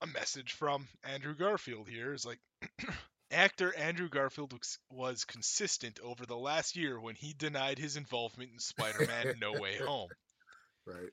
[0.00, 2.38] a message from Andrew Garfield here is like
[3.30, 8.50] actor Andrew Garfield was, was consistent over the last year when he denied his involvement
[8.52, 10.08] in Spider-Man No Way Home.
[10.84, 11.10] Right.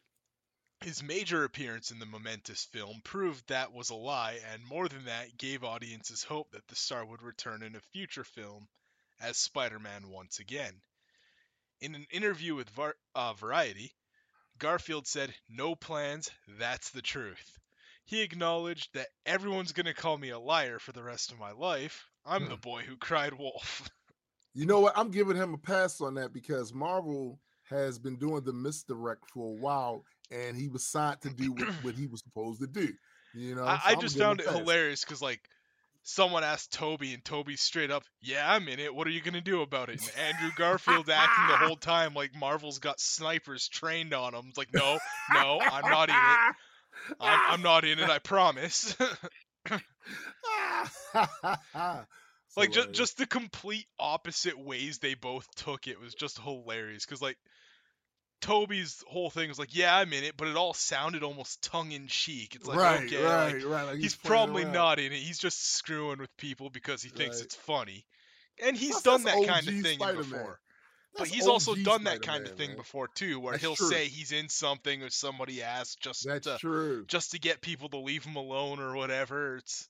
[0.81, 5.05] His major appearance in the momentous film proved that was a lie, and more than
[5.05, 8.67] that, gave audiences hope that the star would return in a future film
[9.21, 10.73] as Spider Man once again.
[11.81, 13.93] In an interview with Var- uh, Variety,
[14.57, 17.57] Garfield said, No plans, that's the truth.
[18.05, 21.51] He acknowledged that everyone's going to call me a liar for the rest of my
[21.51, 22.05] life.
[22.25, 23.89] I'm the boy who cried wolf.
[24.53, 24.97] You know what?
[24.97, 29.51] I'm giving him a pass on that because Marvel has been doing the misdirect for
[29.51, 32.93] a while, and he was signed to do what, what he was supposed to do.
[33.33, 35.49] You know, I, So I just found it hilarious because like
[36.05, 38.93] someone asked Tobey and Tobey straight up, "Yeah, I'm in it.
[38.93, 42.33] What are you gonna do about it?" And Andrew Garfield acting the whole time like
[42.33, 44.45] Marvel's got snipers trained on him.
[44.47, 44.99] It's like, no,
[45.33, 46.55] no, I'm not in it.
[47.19, 48.09] I'm, I'm not in it.
[48.09, 48.95] I promise.
[52.55, 57.21] like just just the complete opposite ways they both took it was just hilarious because
[57.21, 57.37] like.
[58.41, 61.91] Tobey's whole thing was like, "Yeah, I'm in it," but it all sounded almost tongue
[61.91, 62.55] in cheek.
[62.55, 63.83] It's like, right, okay, right, like, right.
[63.83, 65.19] like he's, playing probably not in it.
[65.19, 67.45] He's just screwing with people because he thinks Right.
[67.45, 68.05] it's funny.
[68.63, 70.29] And he's Plus, done that kind of thing Spider-Man.
[70.29, 70.59] before.
[71.13, 72.77] But That's he's also OG done that kind of thing man.
[72.77, 73.89] before too, where That's he'll true.
[73.89, 77.05] say he's in something or somebody asks just That's to true.
[77.07, 79.55] just to get people to leave him alone or whatever.
[79.57, 79.87] It's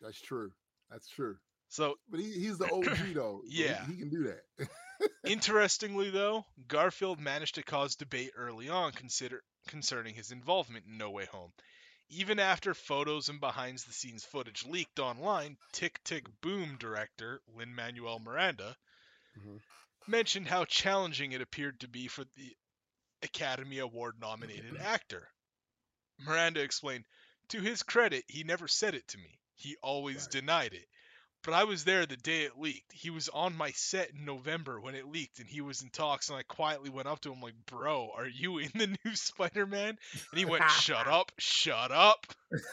[0.00, 0.52] That's true.
[0.90, 1.36] That's true.
[1.68, 3.40] So But he, he's the OG though.
[3.42, 3.84] so he- Yeah.
[3.86, 4.68] he, can do that.
[5.24, 11.10] interestingly though, Garfield managed to cause debate early on consider concerning his involvement in No
[11.10, 11.52] Way Home.
[12.10, 17.74] Even after photos and behind the scenes footage leaked online, Tick Tick Boom director Lin
[17.74, 18.76] Manuel Miranda
[19.38, 19.60] Mhm.
[20.06, 22.56] mentioned how challenging it appeared to be for the
[23.22, 25.28] Academy Award nominated actor.
[26.20, 27.04] Miranda explained,
[27.50, 29.38] To his credit, he never said it to me.
[29.54, 30.30] He always Right.
[30.30, 30.86] denied it.
[31.48, 32.92] But I was there the day it leaked.
[32.92, 36.28] He was on my set in November when it leaked, and he was in talks.
[36.28, 39.96] And I quietly went up to him like, "Bro, are you in the new Spider-Man?"
[40.30, 42.26] And he went, "Shut up, shut up."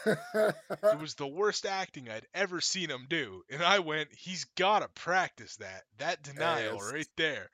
[0.04, 0.18] It
[1.00, 5.56] was the worst acting I'd ever seen him do, and I went, "He's gotta practice
[5.56, 5.84] that.
[5.96, 6.92] That denial Ass.
[6.92, 7.48] right there."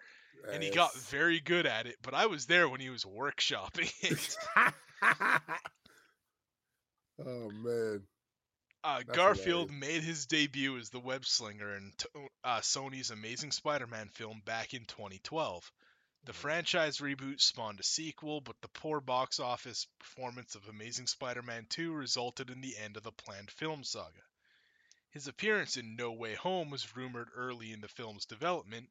[0.53, 1.99] And he got very good at it.
[2.03, 4.37] But I was there when he was workshopping it.
[7.25, 8.03] oh man.
[8.85, 9.81] Uh, Garfield hilarious.
[9.81, 11.93] made his debut as the web slinger in
[12.43, 15.71] uh, Sony's Amazing Spider-Man film back in 2012.
[16.25, 16.37] The Mhm.
[16.37, 21.93] franchise reboot spawned a sequel, but the poor box office performance of Amazing Spider-Man 2
[21.93, 24.23] resulted in the end of the planned film saga.
[25.11, 28.91] His appearance in No Way Home was rumored early in the film's development,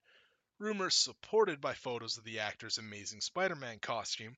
[0.60, 4.38] rumors supported by photos of the actor's Amazing Spider-Man costume,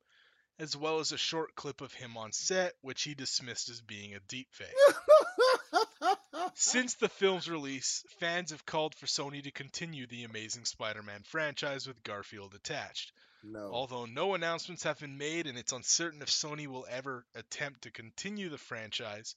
[0.59, 4.13] as well as a short clip of him on set, which he dismissed as being
[4.15, 4.73] a deepfake.
[6.55, 11.21] Since the film's release, fans have called for Sony to continue the Amazing Spider Man
[11.23, 13.11] franchise with Garfield attached.
[13.43, 13.69] no.
[13.71, 17.91] Although no announcements have been made and it's uncertain if Sony will ever attempt to
[17.91, 19.35] continue the franchise,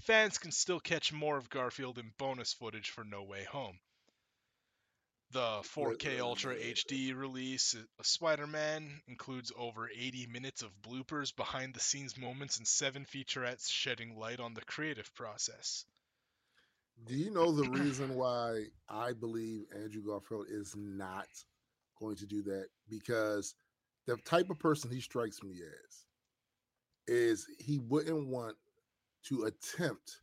[0.00, 3.78] fans can still catch more of Garfield in bonus footage for No Way Home.
[5.30, 11.36] The 4K Ultra HD release of uh, Spider Man includes over 80 minutes of bloopers,
[11.36, 15.84] behind the scenes moments, and seven featurettes shedding light on the creative process.
[17.06, 21.28] Do you know the reason why I believe Andrew Garfield is not
[22.00, 22.68] going to do that?
[22.88, 23.54] Because
[24.06, 26.04] the type of person he strikes me as
[27.06, 28.56] is he wouldn't want
[29.24, 30.22] to attempt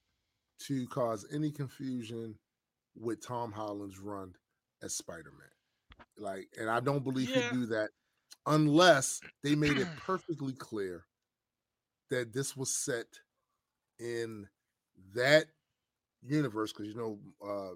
[0.62, 2.36] to cause any confusion
[2.96, 4.34] with Tom Holland's run
[4.86, 5.50] as Spider-Man.
[6.17, 7.41] Like, and I don't believe Yeah.
[7.41, 7.89] he'd do that
[8.48, 11.06] unless they made it perfectly clear
[12.10, 13.08] that this was set
[14.00, 14.48] in
[15.15, 15.45] that
[16.21, 17.76] universe because you know uh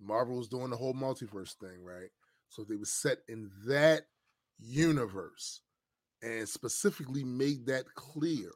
[0.00, 2.10] Marvel was doing the whole multiverse thing, right?
[2.50, 4.02] So they was set in that
[4.58, 5.62] universe
[6.22, 8.50] and specifically made that clear.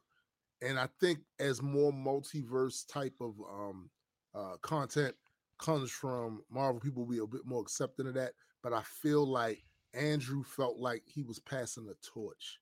[0.63, 3.91] And I think as more multiverse type of um
[4.35, 5.15] uh content
[5.61, 8.33] comes from Marvel, people will be a bit more accepting of that.
[8.63, 9.63] But I feel like
[9.95, 12.59] Andrew felt like he was passing the torch,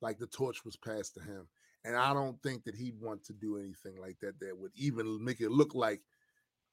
[0.00, 1.48] like the torch was passed to him.
[1.84, 5.24] And I don't think that he'd want to do anything like that that would even
[5.24, 6.00] make it look like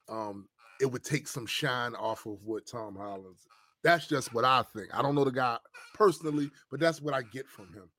[0.08, 0.48] um
[0.80, 3.46] it would take some shine off of what Tom Holland's.
[3.82, 4.88] That's just what I think.
[4.92, 5.58] I don't know the guy
[5.94, 7.90] personally, but that's what I get from him.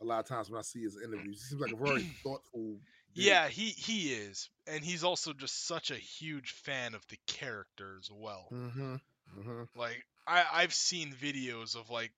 [0.00, 2.78] A lot of times when I see his interviews, he seems like a very thoughtful.
[3.14, 3.24] Dude.
[3.24, 7.96] Yeah, he he is, and he's also just such a huge fan of the character
[7.98, 8.48] as well.
[8.52, 8.94] Mm-hmm.
[9.38, 9.62] Mm-hmm.
[9.74, 12.12] Like I I've seen videos of like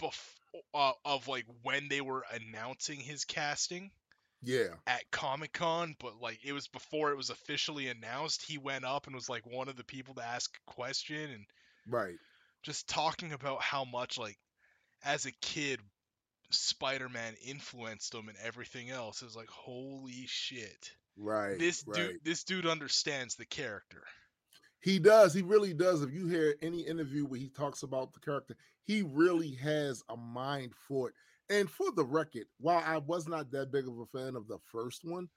[0.00, 0.34] bef-
[0.74, 3.90] uh, of like when they were announcing his casting
[4.42, 4.74] Yeah.
[4.86, 8.42] at Comic Con, but like it was before it was officially announced.
[8.46, 11.46] He went up and was like one of the people to ask a question and
[11.88, 12.16] Right.
[12.62, 14.38] just talking about how much like
[15.04, 15.80] as a kid
[16.50, 19.22] Spider-Man influenced him and everything else.
[19.22, 20.92] It was like holy shit.
[21.16, 21.58] Right.
[21.58, 21.96] This right.
[21.96, 24.04] dude this dude understands the character.
[24.80, 25.34] He does.
[25.34, 26.02] He really does.
[26.02, 30.16] If you hear any interview where he talks about the character, he really has a
[30.16, 31.14] mind for it.
[31.48, 34.58] And for the record, while I was not that big of a fan of the
[34.70, 35.28] first one,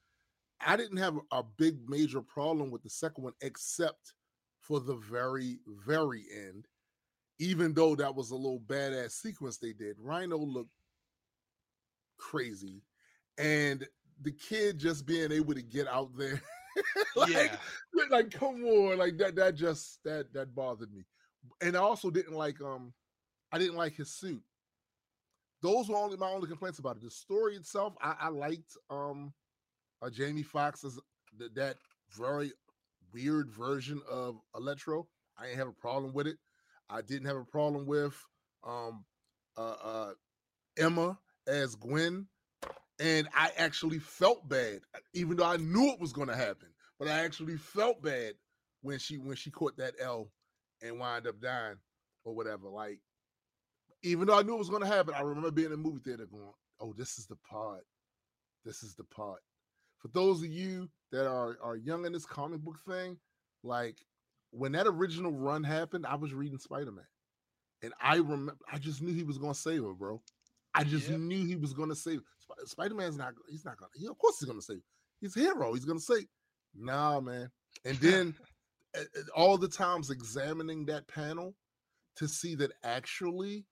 [0.61, 4.13] I didn't have a big major problem with the second one, except
[4.59, 6.67] for the very, very end.
[7.39, 10.73] Even though that was a little badass sequence they did, Rhino looked
[12.19, 12.84] crazy.
[13.38, 13.88] And
[14.21, 16.41] the kid just being able to get out there.
[17.15, 17.55] like, yeah.
[18.12, 19.36] like, come on, like that.
[19.36, 21.05] That just that that bothered me,
[21.62, 22.93] and I also didn't like um,
[23.51, 24.41] I didn't like his suit.
[25.62, 27.03] Those were only my only complaints about it.
[27.03, 29.34] The story itself, I, I liked um,
[30.01, 30.99] uh, Jamie Foxx's
[31.38, 31.77] th- that
[32.17, 32.53] very
[33.13, 35.08] weird version of Electro.
[35.38, 36.38] I didn't have a problem with it.
[36.89, 38.15] I didn't have a problem with
[38.65, 39.05] um,
[39.58, 40.12] uh, uh,
[40.77, 41.17] Emma
[41.49, 42.27] as Gwen
[42.99, 44.81] and I actually felt bad,
[45.13, 46.67] even though I knew it was going to happen.
[46.99, 48.33] But I actually felt bad
[48.81, 50.31] when she when she caught that L
[50.81, 51.77] and wound up dying
[52.25, 52.67] or whatever.
[52.67, 52.99] Like,
[54.03, 56.01] even though I knew it was going to happen, I remember being in the movie
[56.03, 57.85] theater going, "Oh, this is the part.
[58.65, 59.41] This is the part."
[60.00, 63.17] For those of you that are are young in this comic book thing,
[63.63, 63.97] like
[64.52, 67.08] when that original run happened, I was reading Spider Man,
[67.81, 70.21] and I remember I just knew he was going to save her, bro.
[70.73, 71.19] I just Yep.
[71.19, 72.21] knew he was going to save.
[72.41, 73.33] Sp- Spider Man's not.
[73.49, 73.91] He's not going.
[73.93, 74.81] to He, of course, he's going to save.
[75.19, 75.73] He's a hero.
[75.73, 76.27] He's going to save.
[76.75, 77.49] Nah, man.
[77.85, 78.35] And then
[78.97, 79.03] uh,
[79.35, 81.55] all the times examining that panel
[82.17, 83.65] to see that actually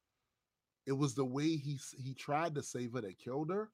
[0.85, 3.69] it was the way he he tried to save her that killed her.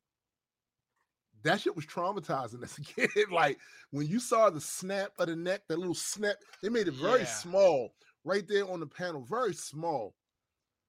[1.43, 3.09] that shit was traumatizing as a kid.
[3.31, 3.59] like
[3.91, 7.19] when you saw the snap of the neck, that little snap, they made it very
[7.21, 7.25] Yeah.
[7.27, 7.93] small
[8.23, 10.15] right there on the panel, very small.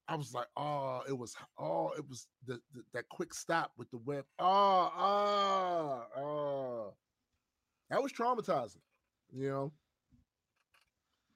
[0.06, 3.90] I was like, oh, it was, oh, it was the, the that quick stop with
[3.90, 4.24] the web.
[4.38, 6.94] Oh, oh, oh.
[7.90, 8.80] That was traumatizing,
[9.32, 9.72] you know.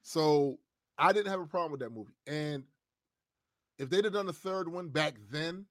[0.02, 0.58] So
[0.98, 2.14] I didn't have a problem with that movie.
[2.26, 2.64] And
[3.78, 5.66] if they'd have done the third one back then,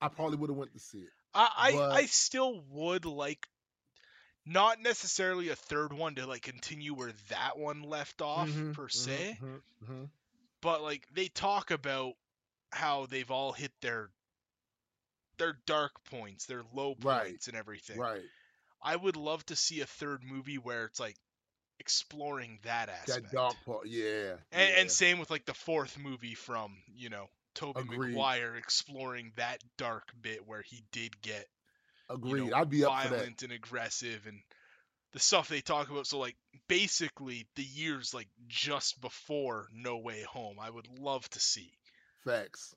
[0.00, 1.12] I probably would have went to see it.
[1.34, 3.46] I I, But- I still would like
[4.46, 8.88] not necessarily a third one to like continue where that one left off Mhm, per
[8.88, 10.08] mhm, se, mhm, mhm.
[10.62, 12.14] But like they talk about
[12.72, 14.10] how they've all hit their
[15.38, 17.98] their dark points, their low Right, points and everything.
[17.98, 18.22] Right.
[18.82, 21.16] I would love to see a third movie where it's like
[21.78, 23.30] exploring that aspect.
[23.30, 23.86] That dark part.
[23.86, 24.32] Yeah.
[24.52, 24.80] And, yeah.
[24.80, 28.10] and same with like the fourth movie from, you know, Tobey Agreed.
[28.10, 31.46] Maguire exploring that dark bit where he did get
[32.24, 33.16] you know, I'd be up for that.
[33.16, 34.40] violent and aggressive and
[35.12, 36.06] the stuff they talk about.
[36.06, 36.36] So like
[36.68, 41.72] basically the years like just before No Way Home, I would love to see.
[42.24, 42.74] Facts.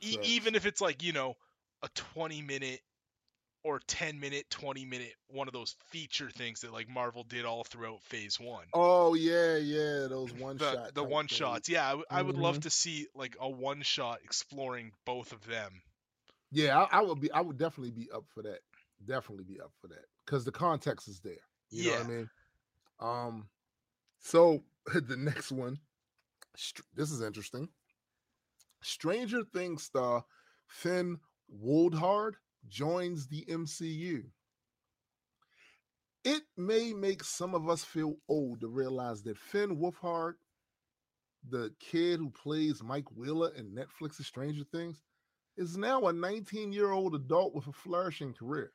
[0.00, 0.28] E- Facts.
[0.28, 1.34] even if it's like, you know,
[1.82, 2.80] a 20 minute
[3.62, 7.64] or 10 minute, 20 minute one of those feature things that like Marvel did all
[7.64, 8.66] throughout phase 1.
[8.74, 10.06] Oh yeah, yeah.
[10.08, 10.94] Those one the shot.
[10.94, 11.38] the type one things.
[11.38, 11.68] shots.
[11.68, 12.62] Yeah, I would love Mhm.
[12.62, 15.82] to see like a one shot exploring both of them.
[16.50, 17.32] Yeah, I, I would be.
[17.32, 18.60] I would definitely be up for that.
[19.04, 21.32] Definitely be up for that because the context is there.
[21.70, 22.30] You know what I mean?
[23.00, 23.48] Um.
[24.20, 25.78] So the next one,
[26.94, 27.68] this is interesting.
[28.82, 30.24] Stranger Things star
[30.68, 31.18] Finn
[31.62, 32.34] Wolfhard
[32.68, 34.24] joins the MCU.
[36.24, 40.34] It may make some of us feel old to realize that Finn Wolfhard,
[41.48, 45.00] the kid who plays Mike Wheeler in Netflix's Stranger Things,
[45.56, 48.72] is now a 19 year old adult with a flourishing career.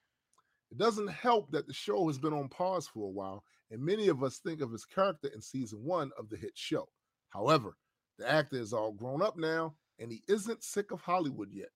[0.71, 4.07] It doesn't help that the show has been on pause for a while, and many
[4.07, 6.89] of us think of his character in season one of the hit show.
[7.29, 7.75] However,
[8.17, 11.69] the actor is all grown up now, and he isn't sick of Hollywood yet.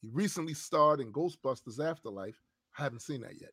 [0.00, 2.42] He recently starred in Ghostbusters Afterlife.
[2.78, 3.50] I haven't seen that yet.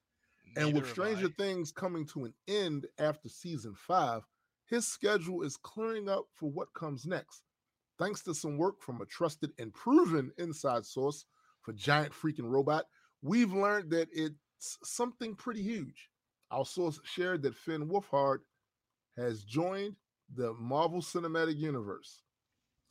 [0.55, 1.29] And with Stranger.
[1.29, 4.23] Things coming to an end after season five,
[4.65, 7.43] his schedule is clearing up for what comes next.
[7.99, 11.25] Thanks to some work from a trusted and proven inside source
[11.61, 12.85] for Giant Freaking Robot,
[13.21, 16.09] we've learned that it's something pretty huge.
[16.51, 18.39] Our source shared that Finn Wolfhard
[19.17, 19.95] has joined
[20.35, 22.21] the Marvel Cinematic Universe.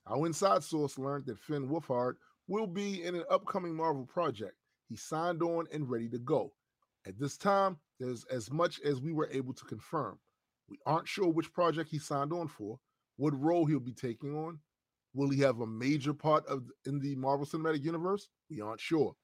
[0.07, 2.15] Our inside source learned that Finn Wolfhard
[2.49, 4.55] will be in an upcoming Marvel project.
[4.89, 6.53] He signed on and ready to go.
[7.07, 10.19] At this time, there's as much as we were able to confirm.
[10.69, 12.79] We aren't sure which project he signed on for,
[13.17, 14.59] what role he'll be taking on.
[15.15, 18.29] Will he have a major part of in the Marvel Cinematic Universe?
[18.51, 19.15] We aren't sure.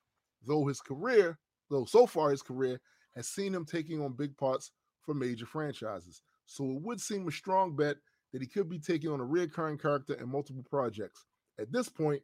[0.46, 1.38] Though his career,
[1.72, 2.80] though so far his career
[3.16, 4.70] has seen him taking on big parts
[5.02, 6.22] for major franchises.
[6.46, 7.96] So it would seem a strong bet
[8.32, 11.26] that he could be taking on a recurring character in multiple projects.
[11.58, 12.22] At this point,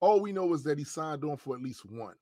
[0.00, 2.14] all we know is that he signed on for at least one.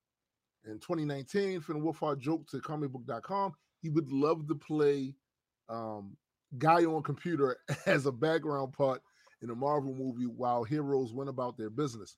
[0.64, 5.14] In 2019, Finn Wolfhard joked to comicbook.com he would love to play
[5.68, 6.16] um,
[6.58, 9.02] guy on computer as a background part
[9.42, 12.16] in a Marvel movie while heroes went about their business.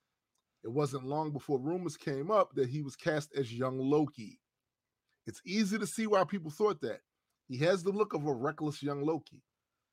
[0.63, 4.39] It wasn't long before rumors came up that he was cast as young Loki.
[5.27, 7.01] It's easy to see why people thought that.
[7.49, 9.43] He has the look of a reckless young Loki.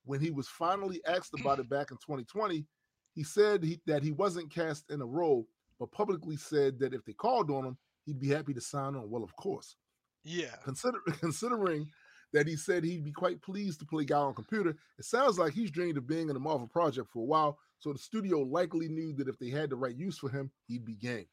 [0.06, 2.66] When he was finally asked about it back in 2020,
[3.14, 5.48] he said he, that he wasn't cast in a role,
[5.80, 9.10] but publicly said that if they called on him, he'd be happy to sign on.
[9.10, 9.76] Well, of course.
[10.24, 10.56] Yeah.
[10.64, 11.88] Consider, considering
[12.34, 15.54] that he said he'd be quite pleased to play guy on computer, it sounds like
[15.54, 17.60] he's dreamed of being in a Marvel project for a while.
[17.80, 20.86] So the studio likely knew that if they had the right use for him, he'd
[20.86, 21.26] be game.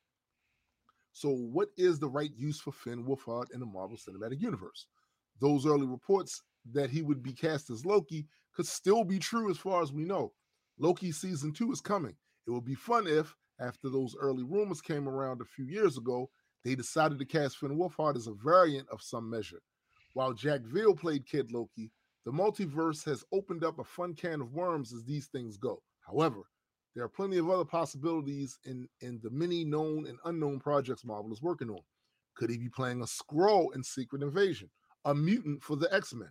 [1.18, 4.86] So, what is the right use for Finn Wolfhard in the Marvel Cinematic Universe?
[5.40, 6.40] Those early reports
[6.70, 10.04] that he would be cast as Loki could still be true as far as we
[10.04, 10.32] know.
[10.78, 12.14] Loki season two is coming.
[12.46, 16.30] It would be fun if, after those early rumors came around a few years ago,
[16.64, 19.60] they decided to cast Finn Wolfhard as a variant of some measure.
[20.14, 21.90] While Jack Veal played Kid Loki,
[22.26, 25.82] the multiverse has opened up a fun can of worms as these things go.
[25.98, 26.42] However,
[26.94, 31.32] there are plenty of other possibilities in, in the many known and unknown projects Marvel
[31.32, 31.80] is working on.
[32.34, 34.70] Could he be playing a Skrull in Secret Invasion,
[35.04, 36.30] a mutant for the X Men?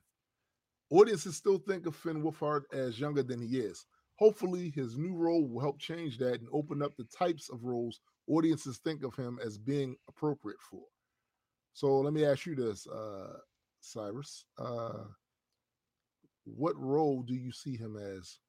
[0.89, 3.85] Audiences still think of Finn Wolfhard as younger than he is.
[4.17, 7.99] Hopefully, his new role will help change that and open up the types of roles
[8.27, 10.81] audiences think of him as being appropriate for.
[11.73, 13.37] So let me ask you this, uh,
[13.81, 14.45] Cyrus.
[14.57, 15.05] Uh,
[16.45, 18.39] what role do you see him as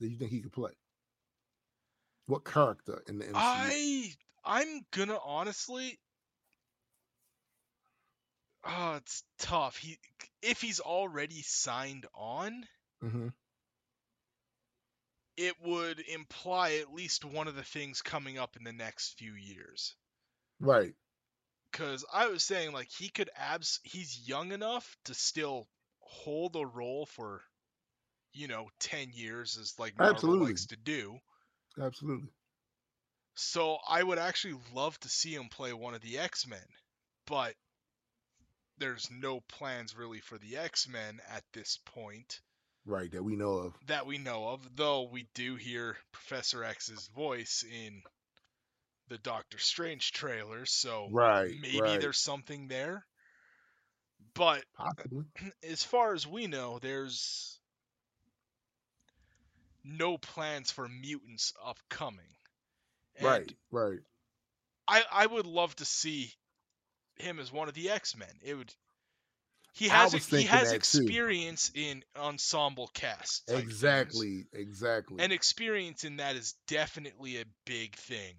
[0.00, 0.72] that you think he could play?
[2.26, 3.36] What character in the MCU?
[3.36, 4.14] I
[4.44, 5.98] I'm gonna honestly
[8.64, 9.76] oh, it's tough.
[9.76, 9.98] He
[10.42, 12.66] if he's already signed on,
[13.02, 13.28] hmm
[15.36, 19.34] it would imply at least one of the things coming up in the next few
[19.34, 19.94] years.
[20.60, 20.94] Right.
[21.72, 25.68] Cuz I was saying like he could abs he's young enough to still
[25.98, 27.44] hold a role for
[28.32, 30.46] you know 10 years is like Marvel Absolutely.
[30.46, 31.20] likes to do.
[31.80, 32.28] Absolutely.
[33.34, 36.66] So I would actually love to see him play one of the X-Men,
[37.26, 37.54] but
[38.78, 42.40] there's no plans really for the X-Men at this point
[42.84, 43.12] Right.
[43.12, 43.74] That we know of.
[43.86, 48.02] that we know of, though we do hear Professor X's voice in
[49.08, 51.54] the Doctor Strange trailer, so Right.
[51.60, 52.00] maybe right.
[52.00, 53.06] there's something there.
[54.34, 55.24] But possibly.
[55.62, 57.60] as far as we know, there's
[59.84, 62.34] no plans for mutants upcoming.
[63.16, 63.56] And Right.
[63.70, 64.00] Right.
[64.88, 66.32] I I would love to see
[67.16, 68.40] him as one of the X Men.
[68.42, 68.74] It would.
[69.74, 70.98] He has he has that too.
[70.98, 73.46] experience in ensemble cast.
[73.48, 74.46] type things, Exactly.
[74.52, 75.20] Exactly.
[75.20, 78.34] and experience in that is definitely a big thing.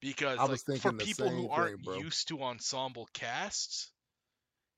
[0.00, 3.90] Because like, for people who aren't used to ensemble casts,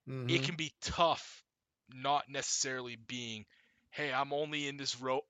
[0.09, 0.31] Mhm.
[0.31, 1.45] it can be tough
[1.89, 3.47] not necessarily being
[3.91, 5.21] hey i'm only in this ro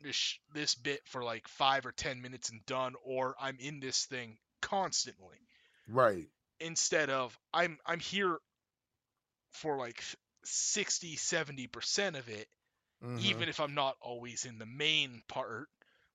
[0.00, 4.06] this this bit for like 5 or 10 minutes and done or i'm in this
[4.06, 5.38] thing constantly
[5.88, 6.28] Right.
[6.60, 8.38] instead of i'm i'm here
[9.50, 10.02] for like
[10.44, 12.48] 60 70% of it
[13.02, 13.20] Mhm.
[13.20, 15.68] even if i'm not always in the main part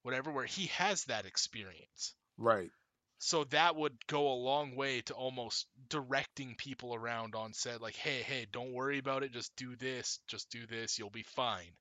[0.04, 2.72] whatever where he has that experience Right.
[3.20, 7.96] so that would go a long way to almost directing people around on set like
[7.96, 11.72] hey hey don't worry about it just do this just do this you'll be fine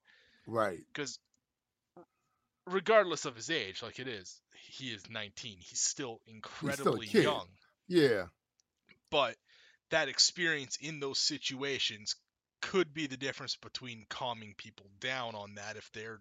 [0.46, 0.80] Right.
[0.92, 1.18] because
[2.66, 7.24] regardless of his age like it is he is 19 he's still incredibly kid.
[7.24, 7.46] young
[7.88, 8.26] Yeah.
[9.10, 9.36] but
[9.90, 12.14] that experience in those situations
[12.60, 16.20] could be the difference between calming people down on that if they're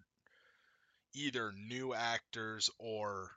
[1.14, 3.30] either new actors or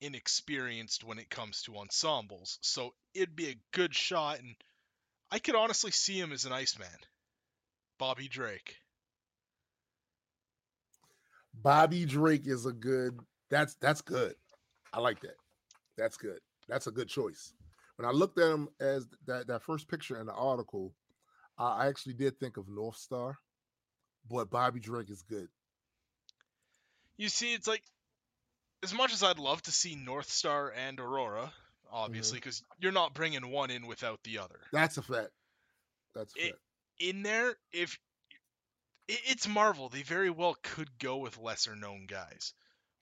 [0.00, 2.58] inexperienced when it comes to ensembles.
[2.62, 4.54] So it'd be a good shot, and
[5.30, 6.88] I could honestly see him as an Iceman.
[7.98, 8.76] Bobby Drake.
[11.62, 13.18] Bobby Drake is a good.
[13.50, 14.34] That's that's good.
[14.92, 15.36] I like that.
[15.96, 16.40] That's good.
[16.68, 17.52] That's a good choice.
[17.96, 20.94] When I looked at him as that that first picture in the article,
[21.58, 23.38] I I actually did think of North Star,
[24.30, 25.48] but Bobby Drake is good.
[27.16, 27.82] You see, it's like
[28.82, 31.52] as much as I'd love to see North Star and Aurora,
[31.90, 32.44] obviously, mm-hmm.
[32.44, 34.60] because you're not bringing one in without the other.
[34.72, 35.30] That's a fact.
[36.14, 36.58] That's a It-
[37.00, 37.98] in there if
[39.08, 42.52] it's Marvel, they very well could go with lesser known guys.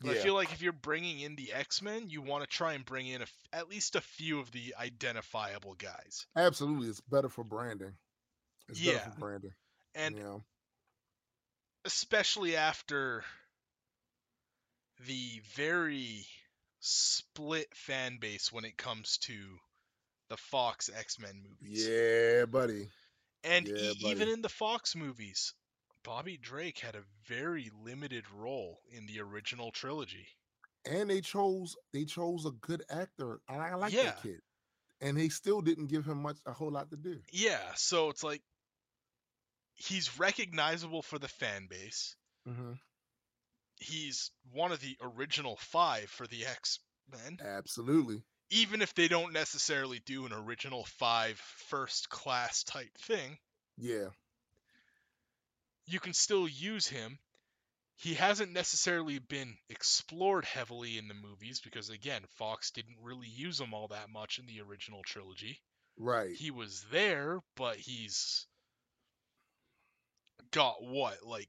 [0.00, 2.72] But I feel like if you're bringing in the X Men, you want to try
[2.72, 6.26] and bring in a at least a few of the identifiable guys.
[6.34, 7.94] Absolutely, it's better for branding.
[8.68, 9.10] It's better Yeah.
[9.10, 9.52] for branding.
[9.94, 10.42] And you know,
[11.84, 13.24] especially after
[15.06, 16.26] the very
[16.80, 19.34] split fan base when it comes to
[20.28, 21.86] the Fox X Men movies.
[21.88, 22.88] yeah, buddy.
[23.44, 25.54] And Yeah, e- even in the Fox movies,
[26.04, 30.26] Bobby Drake had a very limited role in the original trilogy.
[30.84, 33.40] And they chose they chose a good actor.
[33.48, 34.04] and I like Yeah.
[34.04, 34.40] that kid.
[35.00, 37.20] And they still didn't give him much a whole lot to do.
[37.32, 38.42] Yeah, so it's like
[39.74, 42.16] he's recognizable for the fan base.
[42.48, 42.72] Mm-hmm.
[43.76, 46.78] He's one of the original five for the X
[47.10, 48.22] Men, Absolutely.
[48.50, 51.36] even if they don't necessarily do an original five
[51.68, 53.38] first class type thing.
[53.76, 54.08] Yeah.
[55.86, 57.18] You can still use him.
[57.96, 63.60] He hasn't necessarily been explored heavily in the movies because, again, Fox didn't really use
[63.60, 65.60] him all that much in the original trilogy.
[65.98, 66.34] Right.
[66.34, 68.46] He was there, but he's
[70.50, 71.48] got what, like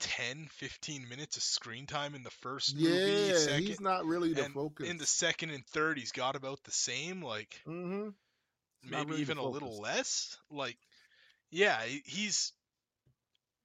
[0.00, 2.88] 10, 15 minutes of screen time in the first movie?
[2.90, 4.88] yeah, Second, he's not really the focus.
[4.88, 8.08] in the second and third, he's got about the same, like mm-hmm.
[8.82, 10.36] maybe even a little less.
[10.50, 10.76] Like,
[11.50, 12.52] yeah, he's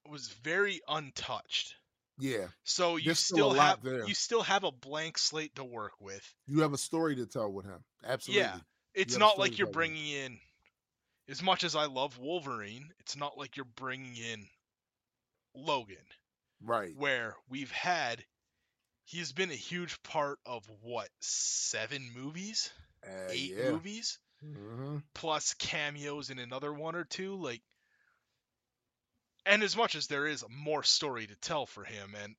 [0.07, 1.75] was very untouched.
[2.19, 2.47] Yeah.
[2.63, 4.05] So you There's still still, have there.
[4.05, 6.21] you still have a blank slate to work with.
[6.47, 7.83] You have a story to tell with him.
[8.05, 8.43] Absolutely.
[8.43, 8.57] Yeah,
[8.93, 9.79] it's not like you're with him.
[9.79, 10.39] bringing in.
[11.29, 14.47] As much as I love Wolverine, it's not like you're bringing in
[15.53, 15.97] Logan,
[16.61, 16.95] Right.
[16.97, 18.23] where we've had.
[19.05, 22.69] He's been a huge part of what seven movies,
[23.07, 23.71] Uh, eight yeah.
[23.71, 24.97] movies, Mm-hmm.
[25.13, 27.35] plus cameos in another one or two.
[27.35, 27.61] Like,
[29.45, 32.35] and as much as there is more story to tell for him, and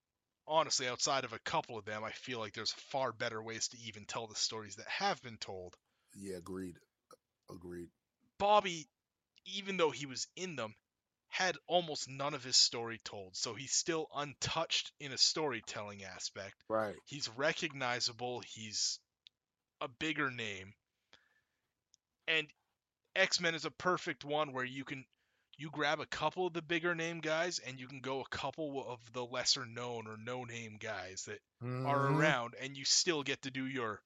[0.47, 3.79] honestly, outside of a couple of them, I feel like there's far better ways to
[3.87, 5.77] even tell the stories that have been told.
[6.15, 6.77] Yeah, agreed.
[7.51, 7.89] Agreed.
[8.39, 8.89] Bobby,
[9.47, 10.75] even though he was in them,
[11.29, 13.37] had almost none of his story told.
[13.37, 16.57] So he's still untouched in a storytelling aspect.
[16.69, 16.97] Right.
[17.07, 18.43] He's recognizable.
[18.47, 18.99] He's
[19.81, 20.73] a bigger name.
[22.27, 22.49] And
[23.15, 25.05] X Men is a perfect one where you can
[25.61, 28.85] you grab a couple of the bigger name guys and you can go a couple
[28.89, 31.41] of the lesser known or no name guys that
[31.85, 32.11] are Mhm.
[32.11, 34.03] around and you still get to do your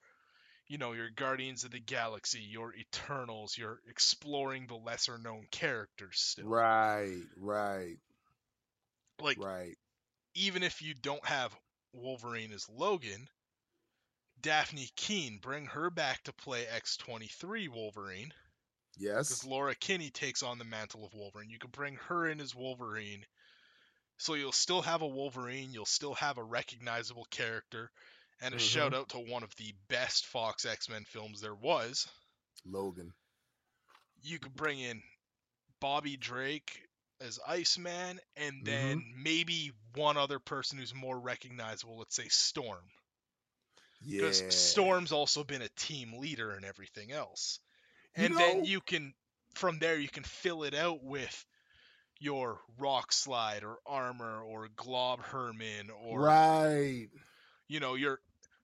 [0.68, 6.20] you know your guardians of the galaxy your eternals you're exploring the lesser known characters
[6.20, 7.26] still Right.
[7.36, 7.98] Right.
[9.20, 9.76] like Right.
[10.34, 11.56] even if you don't have
[11.92, 13.28] wolverine as logan
[14.40, 18.32] dafne keen bring her back to play x23 wolverine
[18.98, 19.44] because Yes.
[19.44, 23.24] laura kinney takes on the mantle of wolverine you can bring her in as wolverine
[24.16, 27.90] so you'll still have a wolverine you'll still have a recognizable character
[28.40, 28.60] and a Mhm.
[28.60, 32.06] shout out to one of the best fox x-men films there was
[32.64, 33.12] Logan.
[34.22, 35.02] you could bring in
[35.80, 36.80] Bobby Drake
[37.20, 38.64] as Iceman, and Mm-hmm.
[38.64, 41.98] then maybe one other person who's more recognizable.
[41.98, 42.90] Let's say Storm,
[44.00, 44.22] Yeah.
[44.22, 47.60] because Storm's also been a team leader and everything else.
[48.16, 49.12] You And then you can,
[49.54, 51.44] from there, you can fill it out with
[52.20, 57.08] your Rock Slide or Armor or Glob Herman or Right.
[57.68, 58.20] you know your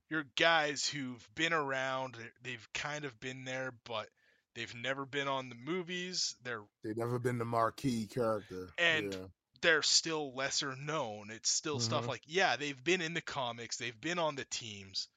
[0.09, 2.17] your guys who've been around.
[2.43, 4.09] They've kind of been there, but
[4.55, 6.37] they've never been on the movies.
[6.43, 8.69] They're They've never been the marquee character.
[8.79, 9.27] And- yeah.
[9.63, 11.31] they're still lesser known.
[11.31, 12.09] It's still stuff Mhm.
[12.09, 15.09] like yeah, they've been in the comics, they've been on the teams,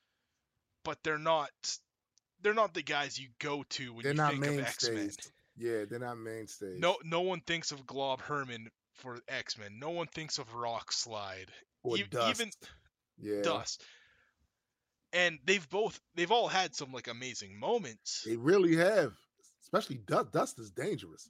[0.83, 1.49] but they're not
[2.43, 4.95] they're not the guys you go to when they're you not think of X Men.
[4.97, 5.31] mainstays.
[5.57, 6.79] Yeah, they're not mainstays.
[6.79, 9.79] No no one thinks of Glob Herman for X Men.
[9.79, 11.47] No one thinks of Rock Slide.
[11.83, 12.39] or E- dust.
[12.41, 12.51] Even
[13.19, 13.41] yeah.
[13.41, 13.83] Dust.
[15.11, 18.23] And they've both they've all had some like amazing moments.
[18.25, 19.13] They really have.
[19.63, 20.31] Especially Dust.
[20.31, 21.29] Dust is dangerous.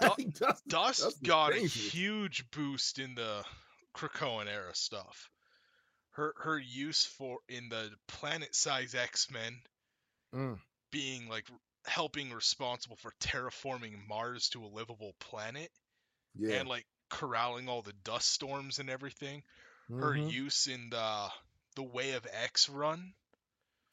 [0.00, 3.44] Du- Dust, Dust Dust got a huge boost in the
[3.96, 5.30] Krakoan era stuff.
[6.12, 9.56] Her her use for in the planet size X Men
[10.34, 10.58] Mm.
[10.90, 11.46] being like
[11.86, 15.70] helping responsible for terraforming Mars to a livable planet
[16.34, 16.60] Yeah.
[16.60, 19.42] and like corralling all the dust storms and everything.
[19.96, 20.28] Her Mhm.
[20.28, 21.28] use in the
[21.76, 23.14] the Way of X run,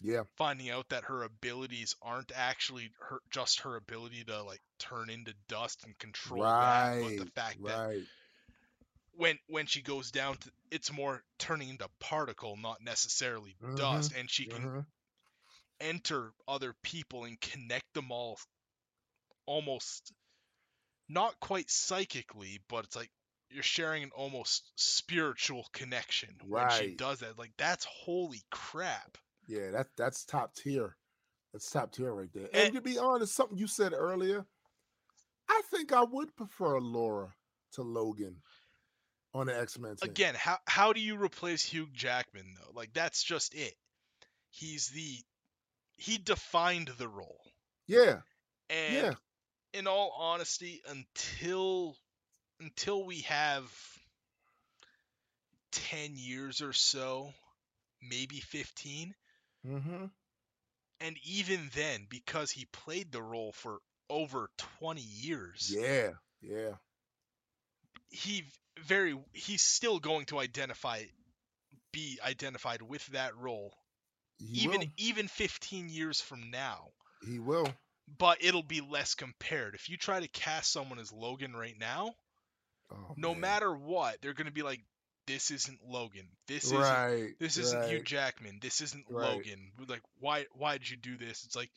[0.01, 0.23] Yeah.
[0.37, 5.33] finding out that her abilities aren't actually her just her ability to like turn into
[5.47, 7.31] dust and control that, but the Right.
[7.35, 7.81] fact that
[9.13, 14.13] when when she goes down to it's more turning into particle not necessarily Mhm, dust
[14.15, 14.85] and she can Mhm.
[15.79, 18.39] Enter other people and connect them all
[19.45, 20.13] almost
[21.07, 23.11] not quite psychically but it's like
[23.49, 27.37] you're sharing an almost spiritual connection when she does that.
[27.37, 29.17] Like that's holy crap.
[29.47, 30.95] Yeah, that that's top tier.
[31.53, 32.49] That's top tier right there.
[32.53, 34.45] And, And- to be honest, something you said earlier,
[35.49, 37.33] I think I would prefer Laura
[37.73, 38.37] to Logan
[39.33, 42.71] on the X Men again how how do you replace Hugh Jackman though?
[42.73, 43.75] Like that's just it.
[44.49, 45.17] He's the
[45.97, 47.41] he defined the role.
[47.87, 48.19] Yeah,
[48.69, 49.13] and yeah,
[49.73, 51.95] in all honesty, until
[52.59, 53.63] until we have
[55.71, 57.33] ten years or so,
[58.01, 59.13] maybe fifteen,
[59.65, 60.05] mm-hmm.
[61.01, 63.79] and even then, because he played the role for
[64.09, 66.73] over twenty years, yeah, yeah,
[68.09, 68.43] he
[68.83, 71.03] very he's still going to identify
[71.91, 73.73] be identified with that role
[74.37, 74.87] he even will.
[74.97, 76.89] even 15 years from now
[77.25, 77.73] He will.
[78.17, 82.13] but it'll be less compared if you try to cast someone as logan right now
[82.91, 83.41] Oh, no man.
[83.41, 84.79] matter what, they're going to be like,
[85.25, 86.27] this isn't Logan.
[86.47, 87.33] This isn't right.
[87.39, 88.03] this isn't Hugh.
[88.03, 88.59] Jackman.
[88.61, 89.31] This isn't Right.
[89.33, 89.71] Logan.
[89.87, 91.45] Like, why why did you do this?
[91.45, 91.71] It's like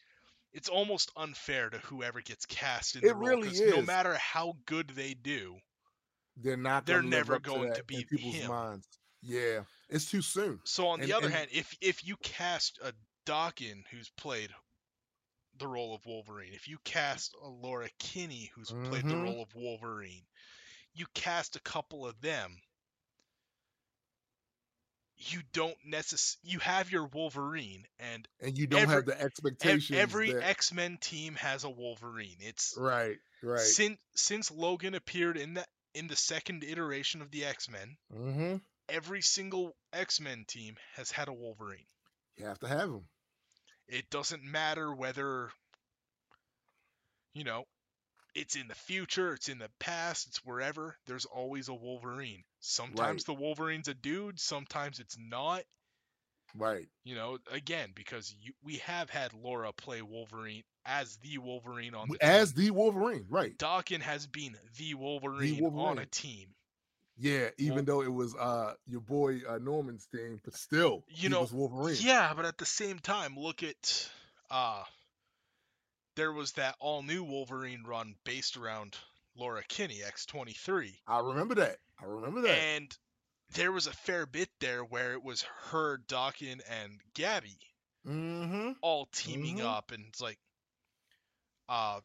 [0.53, 3.27] it's almost unfair to whoever gets cast in It the role.
[3.31, 5.57] really 'cause No matter how good they do,
[6.37, 6.85] They're not.
[6.85, 8.49] they're never up to going to be in people's him.
[8.49, 8.87] minds.
[9.23, 10.61] Yeah, it's too soon.
[10.65, 12.95] so on And- the other and- hand, if if you cast a
[13.25, 14.55] Dawkins who's played
[15.59, 19.23] the role of Wolverine, if you cast a Laura Kinney who's played the Mhm.
[19.25, 20.27] role of Wolverine,
[20.95, 22.63] you cast a couple of them.
[25.21, 29.97] You don't necess- you have your Wolverine and And you don't Every- have the expectation.
[29.97, 32.37] every that, X-Men team has a Wolverine.
[32.41, 33.59] It's right, right.
[33.61, 38.57] since since Logan appeared in the in the second iteration of the X-Men, mm-hmm.
[38.89, 41.87] Every single X-Men team has had a Wolverine.
[42.37, 43.05] You have to have them.
[43.89, 45.51] It doesn't matter whether
[47.35, 47.65] you know
[48.35, 50.97] it's in the future, it's in the past, it's wherever.
[51.07, 52.45] There's always a Wolverine.
[52.61, 55.63] Sometimes the Wolverine's a dude, sometimes it's not.
[56.55, 56.87] Right.
[57.05, 62.09] You know, again because you, we have had Laura play Wolverine as the Wolverine on
[62.09, 62.65] the As team.
[62.65, 63.57] the Wolverine, right.
[63.59, 66.49] Dawkins has been the Wolverine, on a team.
[67.21, 71.41] Yeah, even though it was uh your boy uh, Norman's team, but still, You know,
[71.41, 71.97] was Wolverine.
[72.01, 74.09] Yeah, but at the same time, look at
[74.51, 74.85] uh
[76.17, 78.97] there was that all new Wolverine run based around
[79.37, 81.01] Laura Kinney, X twenty three.
[81.07, 81.79] I remember that.
[82.01, 82.51] I remember that.
[82.51, 82.97] And
[83.55, 87.59] there was a fair bit there where it was her, Dawkins, and Gabby
[88.07, 88.73] mm-hmm.
[88.81, 89.65] all teaming Mhm.
[89.65, 90.39] up and it's like
[91.69, 92.01] uh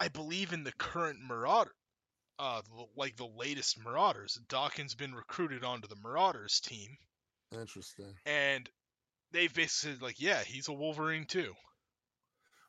[0.00, 1.72] I believe in the current Marauder
[2.38, 2.60] uh
[2.96, 6.96] like the latest Marauders, Dawkins been recruited onto the Marauders team
[7.52, 8.14] Interesting.
[8.26, 8.68] and
[9.32, 11.52] they've basically said like, yeah, he's a Wolverine too.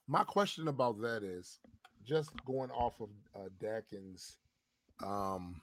[0.08, 1.60] My question about that is
[2.06, 4.38] just going off of uh, Daken's
[5.04, 5.62] um,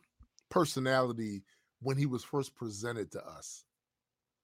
[0.49, 1.43] personality
[1.83, 3.65] when he was first presented to us.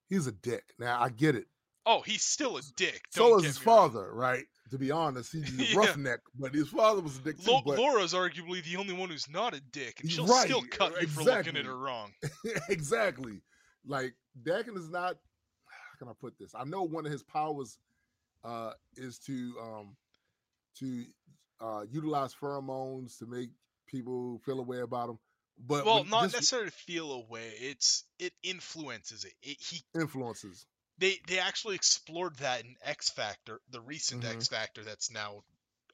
[0.09, 0.65] He's a dick.
[0.79, 1.47] Now I get it.
[1.87, 3.03] Oh, he's still a dick.
[3.11, 3.91] so don't is his wrong.
[3.91, 4.45] father, right?
[4.71, 5.79] To be honest, he's a Yeah.
[5.79, 7.51] roughneck, but his father was a dick too.
[7.53, 10.63] Lo- but Laura's arguably the only one who's not a dick, and she'll Right, still
[10.71, 11.61] cut you for looking exactly.
[11.61, 12.13] at her wrong.
[12.69, 13.41] exactly.
[13.87, 15.17] Like Daken is not.
[15.69, 16.55] How can I put this?
[16.55, 17.79] I know one of his powers
[18.45, 19.97] uh, is to um,
[20.81, 21.05] to
[21.61, 23.51] uh, utilize pheromones to make
[23.87, 25.19] people feel away about him.
[25.65, 27.53] But well, not just necessarily feel away.
[27.61, 29.33] It's it influences it.
[29.43, 29.57] it.
[29.61, 30.67] He influences.
[30.99, 34.35] They they actually explored that in X Factor, the recent Mhm.
[34.35, 35.45] X Factor that's now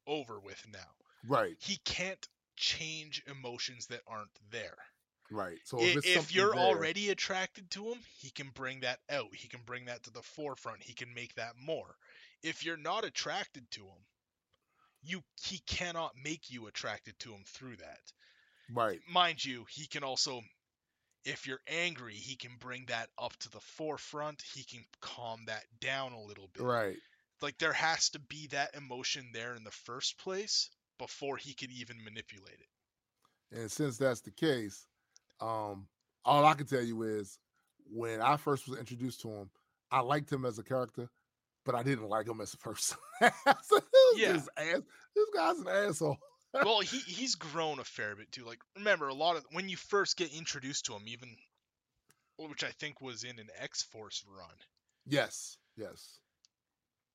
[0.07, 0.91] over with now.
[1.25, 4.77] Right, He can't change emotions that aren't there.
[5.31, 5.59] right.
[5.65, 9.35] So if, if you're there- already attracted to him, he can bring that out.
[9.35, 10.83] He can bring that to the forefront.
[10.83, 11.97] He can make that more.
[12.43, 14.07] If you're not attracted to him,
[15.03, 18.13] you he cannot make you attracted to him through that.
[18.71, 20.43] right, Mind you, he can also
[21.25, 24.43] if you're angry, he can bring that up to the forefront.
[24.55, 26.63] He can calm that down a little bit.
[26.63, 26.97] right,
[27.41, 31.71] Like there has to be that emotion there in the first place before he could
[31.71, 33.59] even manipulate it.
[33.59, 34.87] and since that's the case,
[35.41, 35.87] um,
[36.25, 37.39] all I can tell you is
[37.93, 39.51] when I first was introduced to him,
[39.91, 41.09] I liked him as a character,
[41.65, 42.97] but I didn't like him as a person.
[43.21, 43.81] so,
[44.17, 44.33] Yeah.
[44.33, 44.81] this ass,
[45.15, 46.19] this guy's an asshole.
[46.53, 48.45] Well, he he's grown a fair bit too.
[48.45, 51.37] Like remember a lot of when you first get introduced to him, even
[52.39, 54.55] which I think was in an X Force run,
[55.07, 56.19] Yes, yes.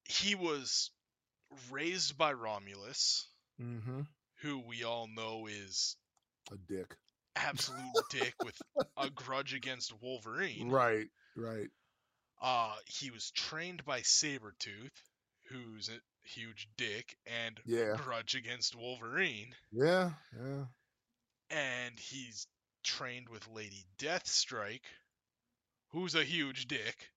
[0.05, 0.91] he was
[1.71, 3.27] raised by Romulus,
[3.61, 4.01] Mm-hmm.
[4.41, 5.95] who we all know is
[6.51, 6.95] A dick.
[7.35, 8.59] absolute dick with
[8.97, 10.69] a grudge against Wolverine.
[10.69, 11.69] Right, right.
[12.41, 14.91] Uh, he was trained by Sabretooth,
[15.49, 15.89] who's
[16.27, 19.53] huge dick and Yeah, grudge against Wolverine.
[19.71, 20.65] yeah, yeah.
[21.49, 22.47] And he's
[22.83, 24.81] trained with Lady Deathstrike,
[25.91, 27.09] who's a huge dick.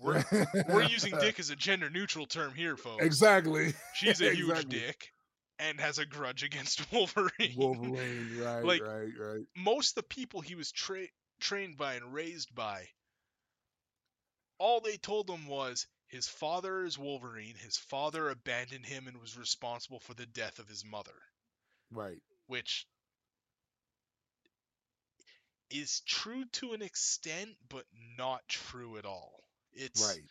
[0.00, 0.24] We're,
[0.68, 3.04] we're using dick as a gender neutral term here, folks.
[3.04, 3.74] Exactly.
[3.94, 4.78] She's a huge exactly.
[4.80, 5.12] dick
[5.60, 7.54] and has a grudge against Wolverine.
[7.56, 9.44] Wolverine, right, Like- right, right.
[9.56, 11.06] Most of the people he was tra-
[11.40, 12.86] trained by and raised by,
[14.58, 17.56] all they told him was his father is Wolverine.
[17.56, 21.16] His father abandoned him and was responsible for the death of his mother,
[21.90, 22.22] Right.
[22.46, 22.86] which
[25.70, 27.84] is true to an extent, but
[28.16, 29.42] not true at all.
[29.72, 30.22] It's Right.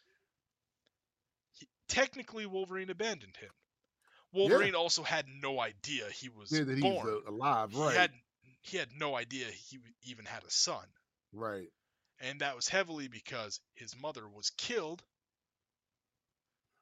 [1.51, 3.53] he- technically Wolverine abandoned him.
[4.31, 7.07] Wolverine also had no idea he was Yeah, that he's born.
[7.07, 7.95] uh, alive, He right.
[7.97, 8.13] had
[8.61, 10.89] he had no idea he even had a son,
[11.34, 11.69] Right.
[12.19, 15.03] and that was heavily because his mother was killed.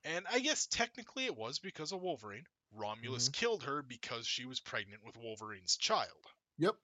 [0.03, 2.45] And I guess technically it was because of Wolverine.
[2.71, 3.31] Romulus Mm-hmm.
[3.31, 6.27] killed her because she was pregnant with Wolverine's child.
[6.57, 6.75] Yep.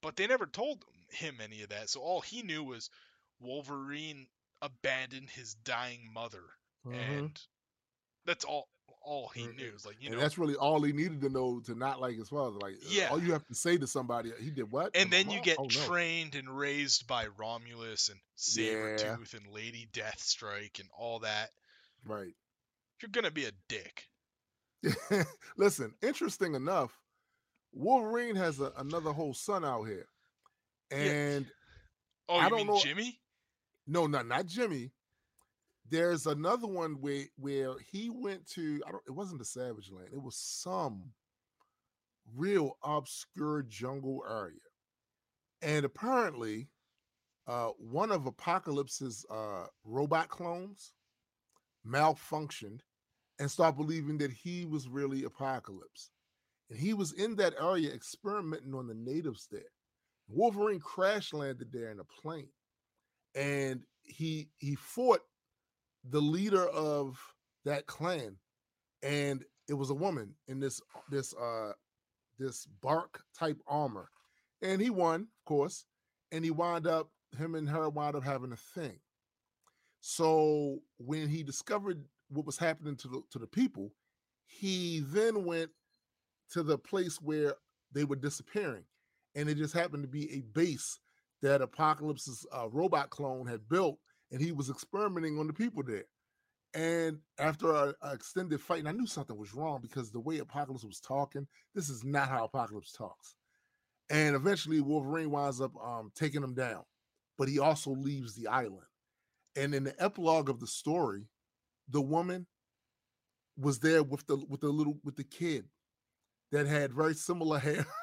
[0.00, 2.90] But they never told him any of that, so all he knew was
[3.40, 4.28] Wolverine
[4.62, 6.44] abandoned his dying mother,
[6.84, 7.28] Mhm.
[7.28, 7.46] and
[8.24, 8.68] that's all
[9.02, 9.76] all he Mm, knew.
[9.84, 12.28] Like you and know, that's really all he needed to know to not like his
[12.28, 12.58] father.
[12.58, 13.10] Like, uh, Yeah.
[13.10, 14.98] all you have to say to somebody, he did what?
[14.98, 15.80] To and then you get Oh, no.
[15.80, 19.16] trained and raised by Romulus and Yeah.
[19.16, 21.50] Sabretooth and Lady Deathstrike and all that.
[22.06, 22.32] Right.
[23.02, 24.04] You're gonna be a dick.
[25.56, 26.92] Listen, interesting enough,
[27.72, 30.06] Wolverine has a, another whole son out here.
[30.90, 30.96] Yeah.
[30.98, 31.46] And
[32.28, 33.20] Oh, I you don't mean know- Jimmy?
[33.86, 34.92] no, not not Jimmy.
[35.88, 40.08] There's another one where where he went to I don't it wasn't the Savage Land.
[40.12, 41.12] It was some
[42.34, 44.58] real obscure jungle area.
[45.62, 46.68] And apparently
[47.46, 50.92] uh one of Apocalypse's uh robot clones
[51.86, 52.80] malfunctioned
[53.38, 56.10] and started believing that he was really Apocalypse.
[56.70, 59.60] And he was in that area experimenting on the natives there.
[60.28, 62.48] Wolverine crash landed there in a plane
[63.36, 65.20] and he he fought
[66.10, 67.20] the leader of
[67.64, 68.36] that clan,
[69.02, 70.80] and it was a woman in this
[71.10, 71.72] this uh
[72.38, 74.08] this bark type armor,
[74.62, 75.84] and he won, of course,
[76.32, 78.98] and he wound up him and her wound up having a thing.
[80.00, 83.92] So when he discovered what was happening to the to the people,
[84.46, 85.70] he then went
[86.52, 87.54] to the place where
[87.92, 88.84] they were disappearing,
[89.34, 90.98] and it just happened to be a base
[91.42, 93.98] that Apocalypse's uh, robot clone had built,
[94.30, 96.04] and he was experimenting on the people there.
[96.74, 100.84] And after an extended fight, and I knew something was wrong because the way Apocalypse
[100.84, 103.34] was talking, this is not how Apocalypse talks.
[104.10, 106.82] And eventually, Wolverine winds up um, taking him down,
[107.38, 108.86] but he also leaves the island.
[109.56, 111.24] And in the epilogue of the story,
[111.88, 112.46] the woman
[113.58, 115.64] was there with the with the little with the kid
[116.52, 117.86] that had very similar hair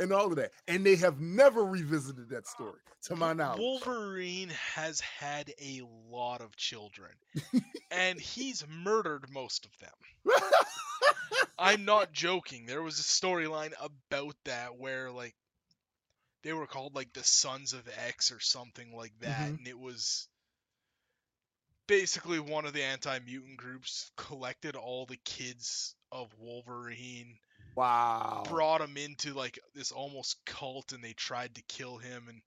[0.00, 0.52] and all of that.
[0.68, 3.60] And they have never revisited that uh, story, to my knowledge.
[3.60, 7.12] Wolverine has had a lot of children,
[7.90, 10.34] and he's murdered most of them.
[11.58, 12.66] I'm not joking.
[12.66, 15.34] There was a storyline about that where, like,
[16.46, 19.58] they were called, like, the Sons of X or something like that, Mhm.
[19.58, 20.28] and it was
[21.88, 27.38] basically one of the anti mutant groups collected all the kids of Wolverine
[27.76, 28.44] wow.
[28.44, 32.42] brought him into like this almost cult and they tried to kill him and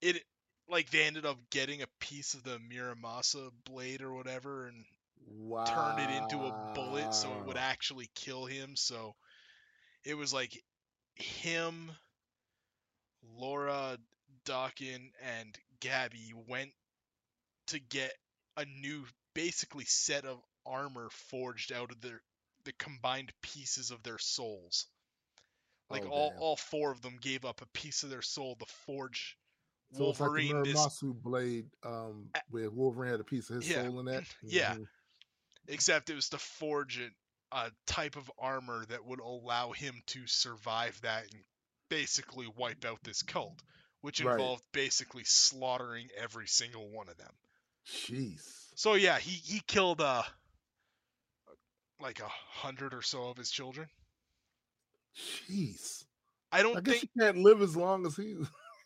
[0.00, 0.22] it
[0.68, 4.84] like they ended up getting a piece of the Muramasa blade or whatever and
[5.26, 5.64] wow.
[5.64, 9.14] turned it into a bullet so it would actually kill him so
[10.04, 10.62] it was like
[11.16, 11.90] him
[13.36, 13.98] Laura
[14.44, 16.70] Dawkin and Gabby went
[17.68, 18.12] to get
[18.56, 19.04] a new
[19.34, 22.22] basically set of armor forged out of their
[22.64, 24.86] the combined pieces of their souls.
[25.90, 26.38] Like Oh, all damn.
[26.40, 29.36] all four of them gave up a piece of their soul to forge
[29.92, 33.56] So it's like the Wolverine this Muramasa blade, um, where Wolverine had a piece of
[33.56, 33.82] his Yeah.
[33.82, 34.24] soul in that.
[34.42, 34.74] Yeah.
[34.74, 34.88] Mhm.
[35.68, 37.12] except it was to forge it,
[37.52, 41.44] a type of armor that would allow him to survive that and
[41.88, 43.62] basically wipe out this cult,
[44.00, 44.32] which Right.
[44.32, 47.32] involved basically slaughtering every single one of them.
[47.86, 48.42] Jeez.
[48.74, 50.22] So yeah, he he killed uh
[52.00, 53.88] like a hundred or so of his children.
[55.16, 56.04] Jeez.
[56.52, 58.36] I don't I guess think, you can't live as long as he.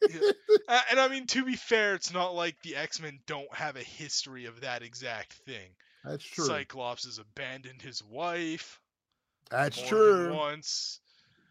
[0.69, 3.77] uh, and I mean to be fair, it's not like the X Men don't have
[3.77, 5.71] a history of that exact thing.
[6.05, 6.47] That's true.
[6.47, 8.81] Cyclops has abandoned his wife
[9.51, 10.33] That's true.
[10.33, 11.01] once.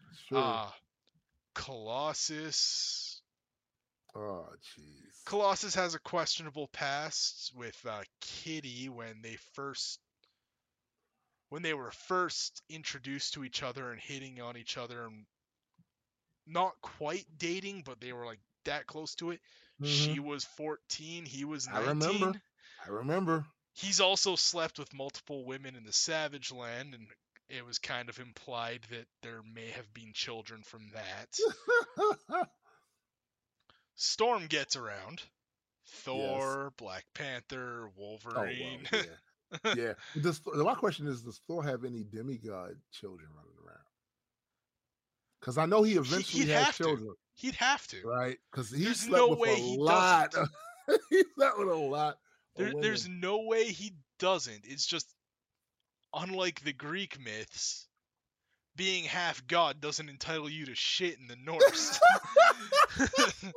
[0.08, 0.38] That's true.
[0.38, 0.70] Uh
[1.54, 3.20] Colossus.
[4.14, 4.46] oh,
[4.78, 5.24] jeez.
[5.26, 10.00] Colossus has a questionable past with uh, Kitty when they first
[11.50, 15.26] when they were first introduced to each other and hitting on each other and
[16.46, 19.40] not quite dating, but they were like that close to it.
[19.82, 21.76] She was 14, he was Mm-hmm.
[21.76, 22.10] I 19.
[22.20, 22.40] remember.
[22.86, 23.44] I remember.
[23.74, 27.06] He's also slept with multiple women in the Savage Land, and
[27.50, 31.38] it was kind of implied that there may have been children from that.
[33.96, 35.22] Storm gets around.
[35.86, 38.88] Thor, Black Panther, oh well, Wolverine.
[38.92, 39.92] yeah, yeah.
[40.22, 43.78] Does, my question is: Does Thor have any demigod children running around?
[45.40, 46.84] Because I know he eventually he'd had have to.
[46.84, 48.02] children, He'd have to.
[48.04, 48.36] right?
[48.50, 50.34] Because he There's slept no with way a he lot.
[50.34, 50.48] Of,
[51.10, 52.18] he slept with a lot.
[52.56, 54.64] There, there's no way he doesn't.
[54.64, 55.12] It's just
[56.14, 57.86] unlike the Greek myths,
[58.76, 62.00] being half god doesn't entitle you to shit in the Norse.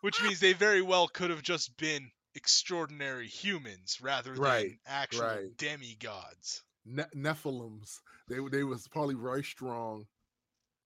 [0.00, 5.22] Which means they very well could have just been extraordinary humans rather than Right, actual
[5.26, 5.56] right.
[5.56, 6.62] demigods.
[6.84, 8.00] ne- Nephilims.
[8.28, 10.06] They they was probably very strong,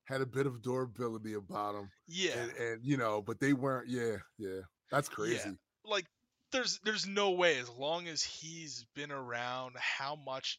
[0.05, 2.33] had a bit of durability about them, Yeah.
[2.39, 3.89] and, and you know, but they weren't.
[3.89, 5.57] Yeah, yeah, that's crazy.
[5.85, 6.07] like
[6.53, 10.59] there's there's no way as long as he's been around how much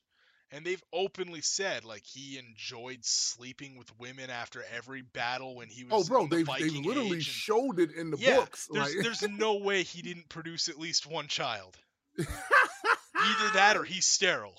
[0.51, 5.83] and they've openly said like he enjoyed sleeping with women after every battle when he
[5.83, 6.05] was.
[6.05, 8.67] Oh, bro, in the they they literally and- showed it in the yeah, books.
[8.71, 11.77] there's like, there's no way he didn't produce at least one child.
[12.19, 14.55] Either that or he's sterile.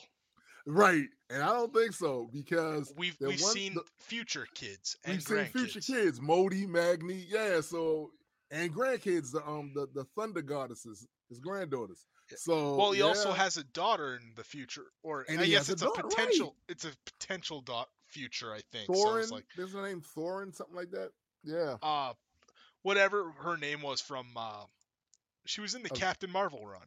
[0.66, 5.14] right, and I don't think so because We've we've one- seen the- future kids and
[5.16, 7.60] we've seen future kids, Modi, Magni, yeah.
[7.62, 8.10] So
[8.50, 12.04] and grandkids, the um the the Thunder Goddesses, his granddaughters.
[12.30, 12.36] Yeah.
[12.38, 15.82] So Well, he also has a daughter in the future, or And I guess it's
[15.82, 16.10] a, daughter, right.
[16.10, 16.56] potential.
[16.68, 18.86] It's a potential dot future, I think.
[18.86, 19.20] So Torunn.
[19.22, 21.10] it's like There's a name Torunn, something like that.
[21.44, 21.76] Yeah.
[21.82, 22.12] uh
[22.82, 24.64] whatever her name was from uh
[25.46, 26.86] she was in the Of- Captain Marvel run.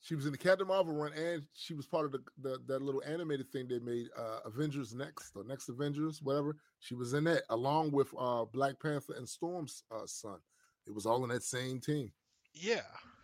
[0.00, 2.80] She was in the Captain Marvel run, and she was part of the, the that
[2.80, 6.56] little animated thing they made, uh, Avengers Next or Next Avengers, whatever.
[6.78, 10.38] She was in that along with uh, Black Panther and Storm's uh, son.
[10.86, 12.12] It was all in that same team.
[12.54, 12.82] Yeah.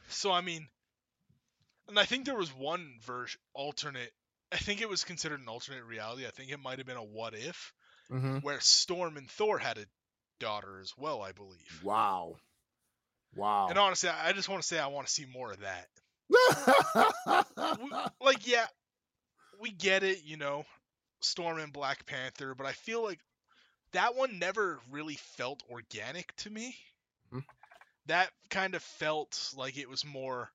[0.08, 0.66] So I mean
[1.88, 4.10] And I think there was one version alternate.
[4.52, 6.26] I think it was considered an alternate reality.
[6.26, 7.72] I think it might have been a what if
[8.10, 8.38] Mm-hmm.
[8.40, 9.86] where Storm and Thor had a
[10.38, 11.22] daughter as well.
[11.22, 11.80] I believe.
[11.82, 12.36] Wow.
[13.34, 13.68] Wow.
[13.70, 15.88] And honestly, I just want to say I want to see more of that.
[17.80, 18.66] We- like, yeah,
[19.60, 20.64] we get it, you know,
[21.22, 23.20] Storm and Black Panther, but I feel like
[23.92, 26.76] that one never really felt organic to me.
[27.32, 27.44] Mhm.
[28.06, 30.50] That kind of felt like it was more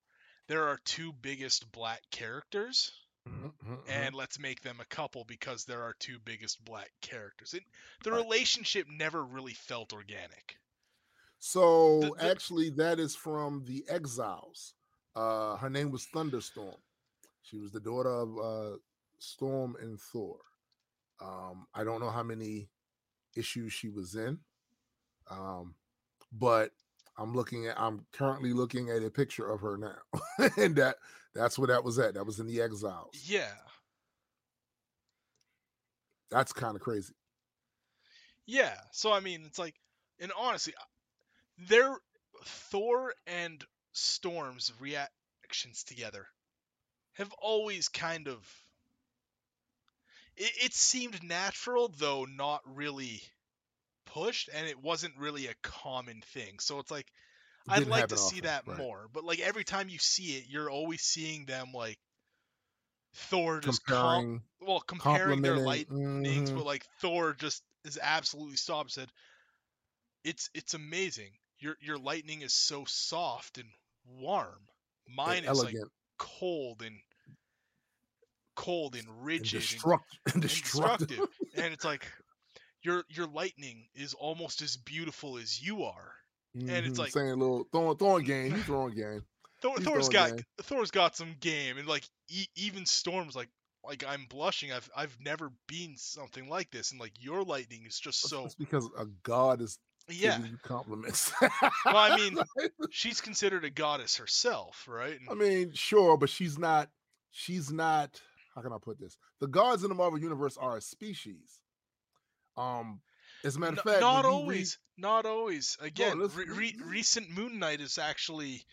[0.49, 2.91] there are two biggest black characters
[3.27, 7.53] Mhm, mhm, and let's make them a couple because there are two biggest black characters.
[7.53, 7.63] It,
[8.03, 8.23] the Right.
[8.23, 10.57] relationship never really felt organic.
[11.39, 14.73] So The- the- actually, that is from the Exiles.
[15.15, 16.81] Uh, her name was Thunderstorm.
[17.43, 18.77] She was the daughter of uh,
[19.19, 20.39] Storm and Thor.
[21.19, 22.69] Um, I don't know how many
[23.35, 24.43] issues she was in,
[25.29, 25.75] um,
[26.31, 26.73] but
[27.19, 27.79] I'm looking at.
[27.79, 30.95] I'm currently looking at a picture of her now, and that
[31.35, 32.13] that's where that was at.
[32.13, 33.13] That was in the Exiles.
[33.25, 33.51] Yeah.
[36.31, 37.13] That's kind of crazy.
[38.45, 38.75] Yeah.
[38.91, 39.75] So I mean, it's like,
[40.19, 40.83] and honestly, uh,
[41.67, 41.97] their
[42.45, 46.25] Thor and Storm's reactions together
[47.13, 48.37] have always kind of.
[50.37, 53.21] It, it seemed natural, though not really
[54.13, 56.59] pushed, and it wasn't really a common thing.
[56.59, 57.07] So it's like,
[57.67, 58.77] It I'd like to see often, that right.
[58.77, 59.07] more.
[59.13, 61.97] But like every time you see it, you're always seeing them like
[63.13, 66.55] Thor just com- Comparing, well comparing their lightnings, mhm.
[66.55, 68.91] but like Thor just is absolutely stopped.
[68.91, 69.09] Said,
[70.23, 71.31] "It's it's amazing.
[71.59, 73.69] Your your lightning is so soft and
[74.05, 74.67] warm.
[75.07, 75.75] Mine and is like
[76.17, 76.99] cold and
[78.55, 81.19] cold and rigid and, destruct- and and destructive.
[81.55, 82.05] and it's like
[82.83, 86.13] your your lightning is almost as beautiful as you are.
[86.55, 88.55] And it's Mhm, like- saying a little throwing throwing game.
[88.55, 89.23] He's throwing game.
[89.61, 90.45] Thor, He's Thor's throwing got game.
[90.61, 93.49] Thor's got some game, and like e- even Storm's like
[93.83, 94.71] like I'm blushing.
[94.71, 98.55] I've I've never been something like this, and like your lightning is just so that's
[98.55, 99.77] because a god is
[100.09, 100.39] yeah.
[100.39, 101.31] you compliments.
[101.41, 101.51] Well,
[101.85, 102.39] I mean,
[102.89, 105.19] she's considered a goddess herself, right?
[105.29, 106.89] I mean, sure, but she's not.
[107.31, 108.19] She's not.
[108.55, 109.17] How can I put this?
[109.39, 111.59] The gods in the Marvel universe are a species.
[112.59, 113.01] Um,
[113.43, 115.77] as a matter of fact, not you read- always, not always.
[115.79, 118.65] Again, re- re- recent Moon Knight is actually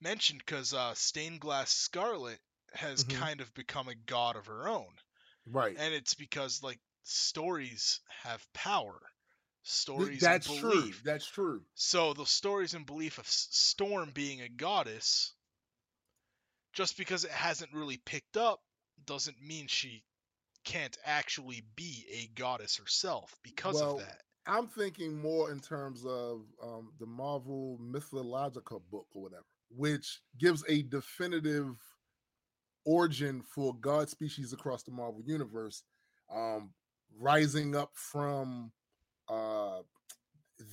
[0.00, 2.40] mentioned because uh, Stained Glass Scarlet
[2.72, 3.18] has Mhm.
[3.18, 4.94] kind of become a god of her own,
[5.46, 5.76] right?
[5.78, 8.98] and it's because like stories have power,
[9.62, 10.92] stories That's and true.
[11.04, 11.64] That's true.
[11.74, 15.34] So the stories and belief of S- Storm being a goddess,
[16.72, 18.62] just because it hasn't really picked up,
[19.04, 20.04] doesn't mean she
[20.68, 24.20] can't actually be a goddess herself because Well, of that.
[24.46, 30.64] I'm thinking more in terms of um, the Marvel mythological book or whatever, which gives
[30.68, 31.76] a definitive
[32.84, 35.82] origin for God species across the Marvel universe,
[36.34, 36.70] um,
[37.18, 38.70] rising up from
[39.28, 39.80] uh,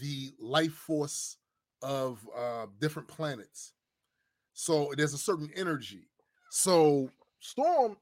[0.01, 1.37] the life force
[1.81, 3.73] of uh, different planets.
[4.53, 6.09] So there's a certain energy.
[6.49, 7.97] So Storm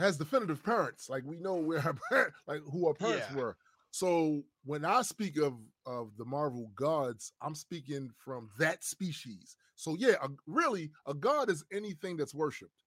[0.00, 3.36] has definitive parents, like we know where our parents, like who her parents Yeah.
[3.36, 3.56] were.
[3.92, 5.54] So when I speak of
[5.86, 9.56] of the Marvel gods, I'm speaking from that species.
[9.76, 12.84] So yeah, a, really, a god is anything that's worshipped.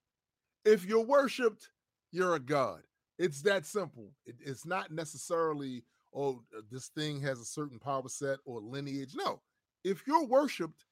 [0.66, 1.70] If you're worshipped,
[2.12, 2.84] you're a god.
[3.20, 4.12] It's that simple.
[4.26, 5.84] It- it's not necessarily
[6.16, 9.14] oh uh, this thing has a certain power set or lineage.
[9.16, 9.42] No,
[9.84, 10.86] if you're worshipped,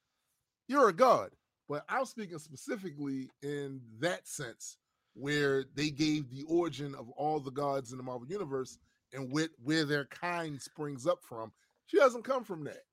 [0.68, 1.32] you're a god.
[1.70, 4.78] But I'm speaking specifically in that sense,
[5.14, 8.78] where they gave the origin of all the gods in the Marvel universe
[9.14, 11.52] and with where their kind springs up from.
[11.88, 12.84] She doesn't come from that.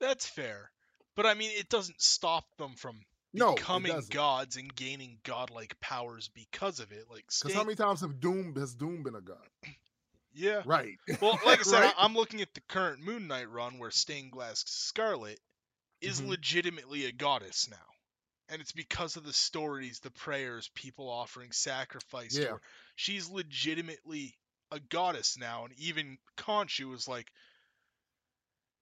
[0.00, 0.70] That's fair.
[1.14, 3.00] But I mean, it doesn't stop them from
[3.32, 7.04] No, becoming gods and gaining godlike powers because of it.
[7.10, 9.46] Like, Because how many times have Doom has Doom been a god?
[10.32, 10.62] yeah.
[10.64, 10.96] Right.
[11.20, 11.94] Well, like I said, Right?
[11.98, 15.38] I'm looking at the current Moon Knight run where Stained Glass Scarlet
[16.00, 16.28] is Mhm.
[16.28, 17.76] legitimately a goddess now.
[18.50, 22.48] And it's because of the stories, the prayers, people offering sacrifice to Yeah.
[22.48, 22.60] her.
[22.96, 24.36] She's legitimately
[24.72, 25.64] a goddess now.
[25.64, 27.32] And even Khonshu was like,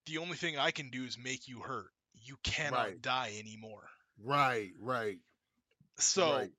[0.06, 1.92] the only thing I can do is make you hurt.
[2.14, 3.02] You cannot Right.
[3.02, 3.88] die anymore.
[4.18, 5.18] right, right.
[5.98, 6.52] So right.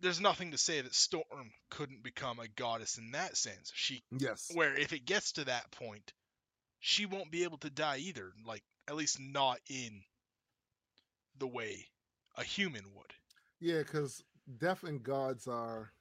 [0.00, 3.70] there's nothing to say that Storm couldn't become a goddess in that sense.
[3.74, 4.50] She Yes.
[4.52, 6.12] where if it gets to that point,
[6.80, 8.34] she won't be able to die either.
[8.44, 10.04] Like at least not in
[11.36, 11.88] the way
[12.36, 13.12] a human would.
[13.60, 14.22] Yeah, because
[14.58, 15.92] death and gods are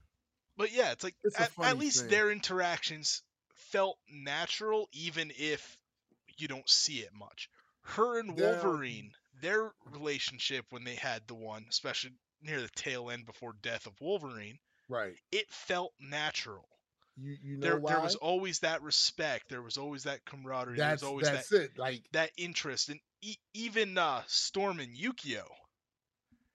[0.57, 2.09] But yeah, it's like It's at, at least thing.
[2.09, 3.21] their interactions
[3.53, 5.77] felt natural, even if
[6.37, 7.49] you don't see it much.
[7.83, 9.11] Her and Wolverine,
[9.41, 12.11] their relationship when they had the one, especially
[12.41, 14.59] near the tail end before Death of Wolverine,
[14.89, 15.15] Right.
[15.31, 16.67] it felt natural.
[17.17, 17.93] You you know There why?
[17.93, 19.49] there was always that respect.
[19.49, 20.77] There was always that camaraderie.
[20.77, 21.77] that's there was always that it.
[21.77, 25.43] Like that interest, and e- even uh, Storm and Yukio,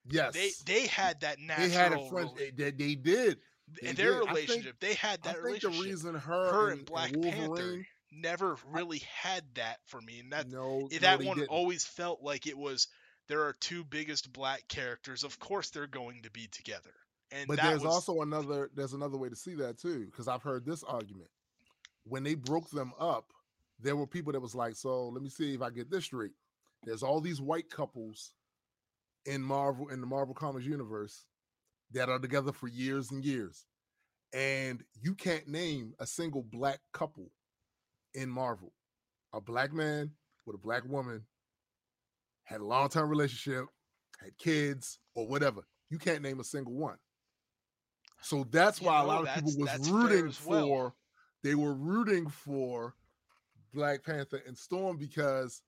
[0.09, 1.67] yes, they they had that natural.
[1.67, 2.29] they had a friend.
[2.37, 3.37] They, they did.
[3.81, 4.27] they their did.
[4.29, 4.79] I think- relationship.
[4.79, 9.01] they had that I think the reason her, her and, and Black Panther never really
[9.21, 11.49] had that for me, and that no, eh, no, that one didn't.
[11.49, 12.87] always felt like it was.
[13.27, 15.25] There are two biggest black characters.
[15.25, 16.93] Of course, they're going to be together.
[17.29, 20.43] And But there's was, also another there's another way to see that too, because I've
[20.43, 21.29] heard this argument.
[22.05, 23.25] When they broke them up,
[23.81, 26.31] there were people that was like, so let me see if I get this straight.
[26.83, 28.31] There's all these white couples
[29.27, 31.25] in Marvel in the Marvel Comics universe
[31.91, 33.65] that are together for years and years.
[34.33, 37.31] And you can't name a single black couple
[38.13, 38.73] in Marvel.
[39.33, 40.11] A black man
[40.45, 41.23] with a black woman
[42.45, 43.65] had a long-term relationship,
[44.21, 45.61] had kids, or whatever.
[45.89, 46.97] You can't name a single one.
[48.21, 50.67] So that's You why a lot of people was rooting well.
[50.67, 50.93] for
[51.43, 52.95] they were rooting for
[53.73, 55.61] Black Panther and Storm because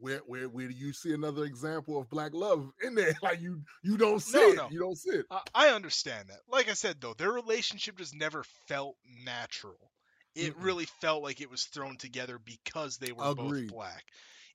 [0.00, 3.14] where where where do you see another example of black love in there?
[3.22, 4.56] Like you you don't see No, it.
[4.56, 4.70] no.
[4.70, 5.26] You don't see it.
[5.30, 6.40] I- I understand that.
[6.48, 9.92] Like I said, though, their relationship just never felt natural.
[10.34, 10.62] It Mm-mm.
[10.62, 13.68] really felt like it was thrown together because they were Agreed.
[13.68, 14.04] both black.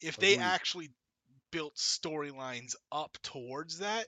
[0.01, 0.91] If they actually
[1.51, 4.07] built storylines up towards that,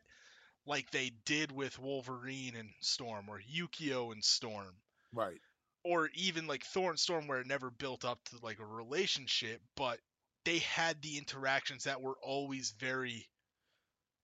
[0.66, 4.76] like they did with Wolverine and Storm, or Yukio and Storm,
[5.14, 5.42] Right.
[5.84, 9.62] or even like Thor and Storm, where it never built up to like a relationship,
[9.76, 10.00] but
[10.44, 13.28] they had the interactions that were always very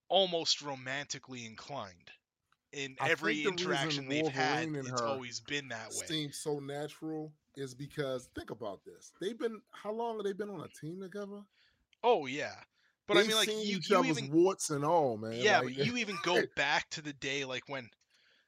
[0.10, 2.12] almost romantically inclined.
[2.74, 6.06] In I every the interaction they've had, it's always been that way.
[6.08, 9.12] Seems so natural is because think about this.
[9.22, 11.42] They've been how long have they been on a team together?
[12.04, 12.56] Oh yeah,
[13.08, 15.42] but I They've mean, like you, you even warts and all, man.
[15.42, 17.90] yeah, Like, but you even go back to the day like when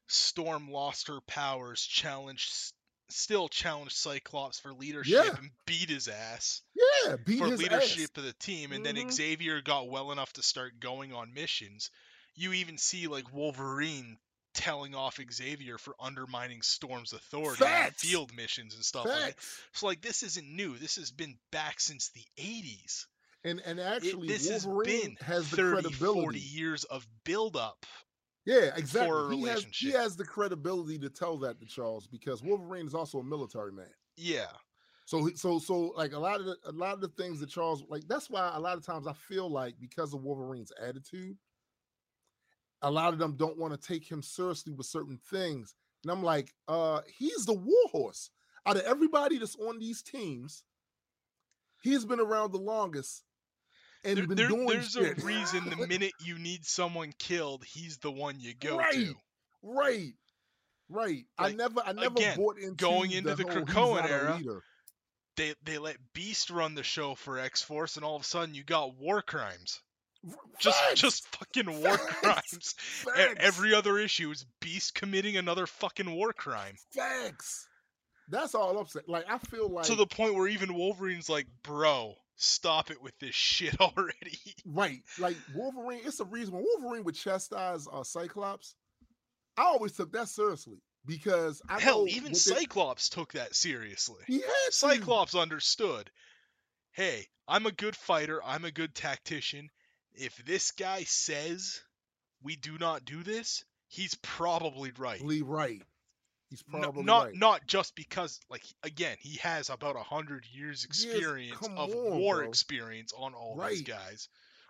[0.07, 2.74] Storm lost her powers, challenged,
[3.10, 5.36] still challenged Cyclops for leadership Yeah.
[5.38, 6.62] and beat his ass.
[7.05, 8.18] yeah, beat for his leadership ass.
[8.18, 8.95] of the team, and Mhm.
[8.95, 11.89] then Xavier got well enough to start going on missions.
[12.36, 14.18] You even see like Wolverine
[14.53, 18.01] telling off Xavier for undermining Storm's authority on Facts.
[18.01, 19.26] field missions and stuff like that.
[19.36, 19.62] Facts.
[19.74, 20.78] So like this isn't new.
[20.78, 23.05] This has been back since the 80s.
[23.43, 26.22] And and It- actually this has Wolverine been has the 30, credibility.
[26.22, 27.86] 40 years of build up.
[28.50, 29.38] Yeah, exactly.
[29.38, 33.20] he has he has the credibility to tell that to Charles because Wolverine is also
[33.20, 33.93] a military man.
[34.18, 34.47] Yeah.
[35.06, 37.84] So so so like a lot of the, a lot of the things that Charles
[37.89, 41.38] like that's why a lot of times I feel like because of Wolverine's attitude,
[42.82, 45.76] a lot of them don't want to take him seriously with certain things.
[46.04, 48.32] And I'm like, uh, he's the warhorse.
[48.66, 50.64] Out of everybody that's on these teams,
[51.84, 53.24] he's been around the longest
[54.04, 55.18] and There- been there- doing there's shit.
[55.18, 58.93] a reason the minute you need someone killed, he's the one you go Right.
[58.93, 59.16] to.
[59.62, 60.14] Right.
[60.89, 61.26] Right.
[61.38, 64.41] I never I never again, bought into going into the he's Krakoan era.
[65.36, 68.56] They they let Beast run the show for X Force, and all of a sudden
[68.56, 69.80] you got war crimes.
[70.60, 71.00] Just Facts.
[71.00, 72.20] just fucking war Facts.
[72.20, 72.74] crimes.
[72.78, 73.36] Facts.
[73.38, 76.76] Every other issue is Beast committing another fucking war crime.
[76.93, 77.68] facts.
[78.28, 79.06] That's all I'm saying.
[79.08, 83.13] Like I feel like to the point where even Wolverine's like, bro, stop it with
[83.19, 84.39] this shit already.
[84.65, 86.01] right, like Wolverine.
[86.03, 88.75] It's a reason when Wolverine would chastise uh, Cyclops.
[89.57, 94.23] I always took that seriously because I Hell, know even Cyclops took that seriously.
[94.25, 94.41] he.
[94.69, 96.09] Cyclops understood.
[96.93, 98.41] Hey, I'm a good fighter.
[98.43, 99.69] I'm a good tactician.
[100.13, 101.82] If this guy says
[102.41, 105.20] we do not do this, he's probably right.
[105.20, 105.82] Probably right.
[106.50, 107.36] He's probably not right.
[107.36, 112.38] not just because like again he has about a hundred years experience of on, war
[112.39, 112.47] bro.
[112.50, 114.28] experience on all these guys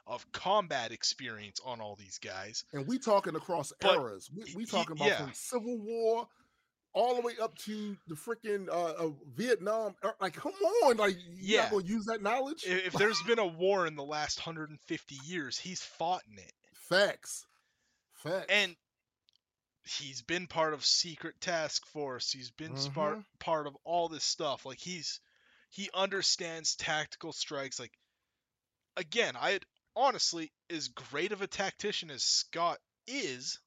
[0.08, 4.30] of combat experience on all these guys and we talking across But eras.
[4.36, 5.18] We, we he- talking about yeah.
[5.18, 6.28] from Civil War
[6.92, 8.72] all the way up to the freaking uh,
[9.06, 9.94] uh, Vietnam.
[10.04, 10.54] er, Like, come
[10.86, 11.22] on, like you
[11.56, 11.62] Yeah.
[11.62, 12.64] not gonna use that knowledge?
[12.66, 16.52] if, if there's been a war in the last 150 years he's fought in it
[16.74, 17.46] Facts.
[18.16, 18.48] Facts.
[18.50, 18.76] and
[19.90, 23.26] he's been part of secret task force he's been spar- Mhm.
[23.40, 25.20] part of all this stuff like he's
[25.70, 27.98] he understands tactical strikes like
[28.98, 29.60] again i
[29.96, 33.60] honestly as great of a tactician as scott is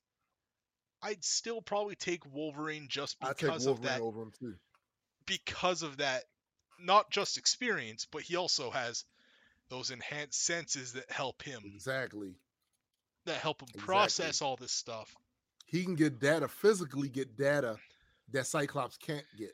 [1.03, 4.55] i'd still probably take wolverine just because of that over him too.
[5.27, 6.25] because of that
[6.79, 9.05] not just experience but he also has
[9.69, 12.35] those enhanced senses that help him Exactly.
[13.25, 13.85] that help him Exactly.
[13.87, 15.15] process all this stuff
[15.73, 17.77] He can get data, physically get data
[18.31, 19.53] that Cyclops can't get.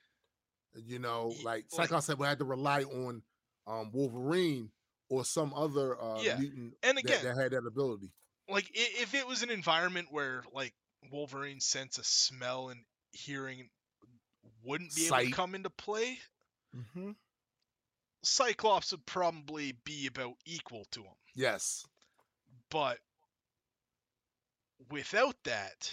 [0.74, 3.22] You know, like Cyclops said, we had to rely on
[3.66, 4.70] um, Wolverine
[5.08, 8.12] or some other uh, Yeah, mutant and that, again that had that ability.
[8.48, 10.74] like if it was an environment where like
[11.10, 12.80] Wolverine's sense of smell and
[13.12, 13.70] hearing
[14.64, 16.18] wouldn't be able to come into play,
[16.76, 17.12] Mm-hmm.
[18.22, 21.14] Cyclops would probably be about equal to him.
[21.34, 21.86] Yes.
[22.70, 22.98] But
[24.90, 25.90] without that,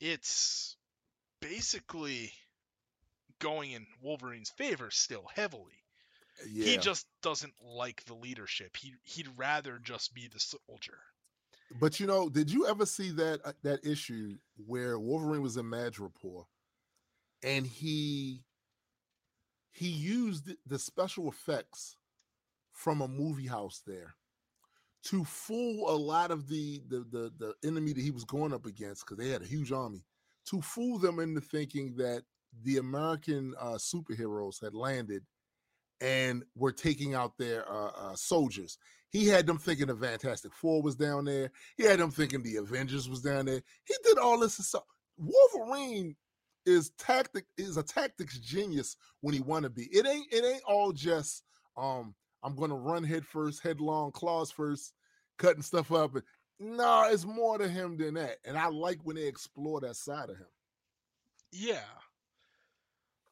[0.00, 0.76] it's
[1.40, 2.32] basically
[3.38, 5.82] going in Wolverine's favor still heavily.
[6.48, 6.66] Yeah.
[6.66, 8.76] He just doesn't like the leadership.
[8.76, 10.98] He he'd rather just be the soldier.
[11.80, 14.36] But you know, did you ever see that uh, that issue
[14.66, 16.44] where Wolverine was in Madripoor,
[17.42, 18.44] and he
[19.72, 21.96] he used the special effects
[22.72, 24.14] from a movie house there
[25.06, 28.66] to fool a lot of the the the, the enemy that he was going up
[28.66, 30.02] against because they had a huge army
[30.46, 32.22] to fool them into thinking that
[32.62, 35.22] the American uh, superheroes had landed
[36.00, 38.78] and were taking out their uh, uh, soldiers.
[39.10, 41.50] He had them thinking the Fantastic Four was down there.
[41.76, 43.62] He had them thinking the Avengers was down there.
[43.84, 44.54] He did all this.
[44.54, 44.82] So
[45.16, 46.16] Wolverine
[46.66, 49.84] is tactic is a tactics genius when he want to be.
[49.84, 51.44] It ain't it ain't all just
[51.76, 52.14] um
[52.46, 54.92] I'm gonna run head first, headlong, claws first,
[55.36, 56.14] cutting stuff up.
[56.14, 56.22] And,
[56.60, 58.36] no, it's more to him than that.
[58.44, 60.46] And I like when they explore that side of him.
[61.50, 61.80] Yeah.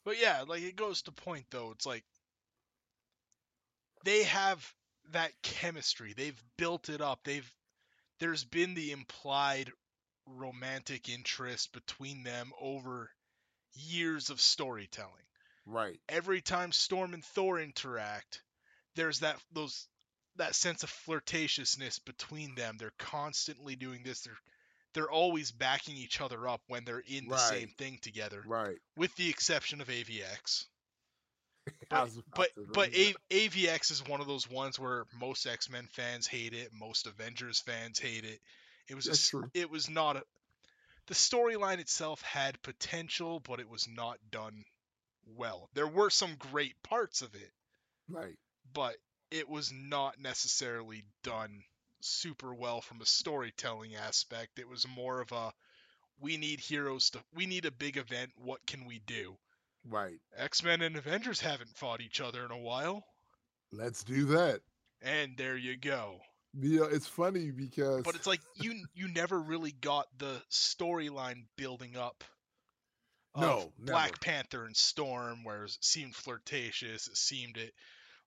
[0.05, 1.71] But yeah, like it goes to point though.
[1.71, 2.05] It's like
[4.05, 4.75] they have
[5.13, 6.13] that chemistry.
[6.13, 7.21] They've built it up.
[7.25, 7.51] They've
[8.19, 9.71] there's been the implied
[10.27, 13.11] romantic interest between them over
[13.75, 15.13] years of storytelling.
[15.67, 16.01] Right.
[16.09, 18.43] Every time Storm and Thor interact,
[18.97, 19.87] there's that those
[20.37, 22.77] that sense of flirtatiousness between them.
[22.79, 24.21] They're constantly doing this.
[24.23, 24.39] They're
[24.95, 28.77] they're always backing each other up when they're in the same thing together Right.
[28.97, 30.67] with the exception of AVX.
[31.89, 36.27] But but but A- AVX is one of those ones where most X Men fans
[36.27, 38.39] hate it, most Avengers fans hate it.
[38.89, 39.51] It was That's just, true.
[39.55, 40.23] it was not a
[41.07, 44.63] the storyline itself had potential, but it was not done
[45.37, 45.69] well.
[45.73, 47.51] There were some great parts of it,
[48.11, 48.37] right.
[48.75, 48.97] But
[49.31, 51.63] it was not necessarily done
[52.01, 54.59] super well from a storytelling aspect.
[54.59, 55.53] It was more of a
[56.21, 59.37] we need heroes to we need a big event, what can we do?
[59.89, 60.19] Right.
[60.37, 63.05] X-Men and Avengers haven't fought each other in a while,
[63.73, 64.61] Let's do that.
[65.03, 66.21] and there you go.
[66.55, 71.97] Yeah, it's funny because But it's like you you never really got the storyline building
[71.97, 72.23] up.
[73.35, 74.19] of No, Black never.
[74.21, 77.75] Panther and Storm, where it seemed flirtatious, it seemed it.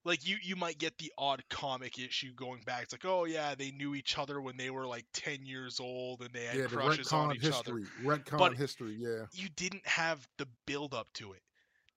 [0.04, 2.84] Like you, you might get the odd comic issue going back.
[2.84, 6.22] It's like, oh yeah, they knew each other when they were like ten years old,
[6.22, 7.76] and they had yeah, the crushes on retcon each other.
[7.78, 7.84] history.
[8.04, 9.26] Retcon But- history, yeah.
[9.32, 11.42] You didn't have the build up to it.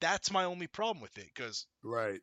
[0.01, 2.19] That's my only problem with it, because Right.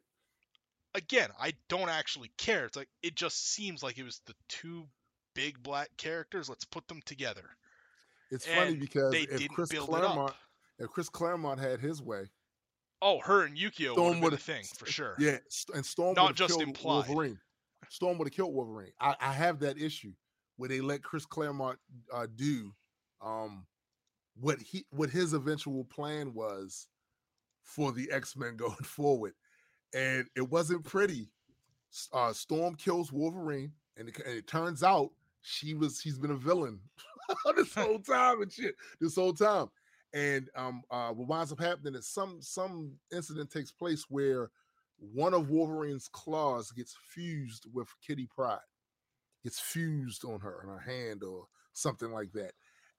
[0.95, 2.67] again, I don't actually care.
[2.67, 4.89] It's like it just seems like it was the two
[5.35, 6.49] big black characters.
[6.49, 7.45] Let's put them together.
[8.31, 10.37] It's funny because They if didn't Chris build Claremont it up.
[10.81, 12.29] if Chris Claremont had his way,
[13.01, 15.15] Oh, her and Yukio Storm would have been a thing for sure.
[15.19, 15.39] yeah,
[15.75, 17.09] and Storm Not would have just killed implied.
[17.09, 17.39] Wolverine.
[17.91, 18.93] Storm would have killed Wolverine.
[19.01, 20.13] I, I have that issue
[20.57, 21.79] where they let Chris Claremont
[22.13, 22.73] uh, do
[23.21, 23.67] um
[24.41, 26.87] what he what his eventual plan was
[27.63, 29.35] for the X Men going forward,
[29.95, 31.31] and it wasn't pretty.
[32.13, 35.11] Uh, Storm kills Wolverine, and it, and it turns out
[35.41, 36.81] she was she's been a villain
[37.57, 38.75] this whole time and shit.
[39.01, 39.69] This whole time,
[40.13, 44.51] and um, uh, what winds up happening is some some incident takes place where
[44.99, 48.59] one of Wolverine's claws gets fused with Kitty Pryde,
[49.45, 52.53] gets fused on her on her hand or something like that,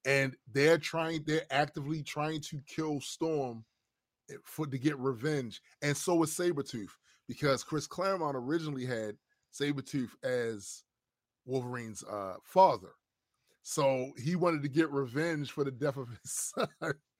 [0.05, 3.65] and they're trying they're actively trying to kill Storm
[4.29, 6.91] eh, for to get revenge, and so is Sabretooth
[7.27, 9.17] because Chris Claremont originally had
[9.53, 10.83] Sabretooth as
[11.45, 12.89] Wolverine's uh, father.
[13.71, 16.17] So he wanted to get revenge for the death of his
[16.55, 16.67] son.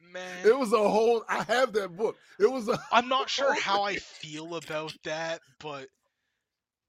[0.02, 1.24] Man, It was a whole.
[1.30, 2.18] I have that book.
[2.40, 2.80] It was a.
[2.92, 5.88] I'm not sure how I feel about that, but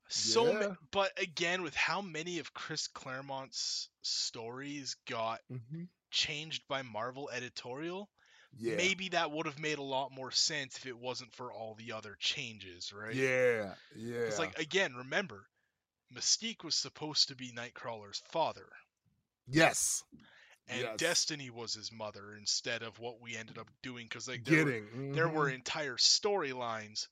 [0.08, 5.88] so ma- but again with how many of Chris Claremont's stories got Mhm.
[6.10, 8.08] changed by Marvel editorial,
[8.56, 8.76] Yeah.
[8.76, 11.92] maybe that would have made a lot more sense if it wasn't for all the
[11.92, 13.14] other changes, right?
[13.14, 13.74] Yeah.
[13.94, 14.20] Yeah.
[14.20, 15.44] It's like again, remember,
[16.16, 18.66] Mystique was supposed to be Nightcrawler's father,
[19.50, 20.04] yes.
[20.68, 20.96] and Yes.
[20.96, 24.06] Destiny was his mother instead of what we ended up doing.
[24.08, 25.12] Because like there were, Getting.
[25.12, 25.56] there were mm-hmm.
[25.56, 27.08] entire storylines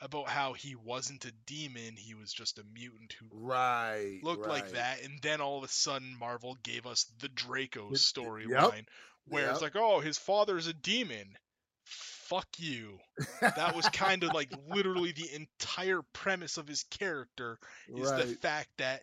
[0.00, 4.18] about how he wasn't a demon; he was just a mutant who right.
[4.22, 5.02] looked like that.
[5.04, 8.86] And then all of a sudden, Marvel gave us the Draco storyline,
[9.26, 9.52] where yep.
[9.52, 11.36] it's like, oh, his father's a demon.
[11.84, 12.98] Fuck you.
[13.40, 17.58] That was kind of like literally the entire premise of his character
[17.94, 19.02] is the fact that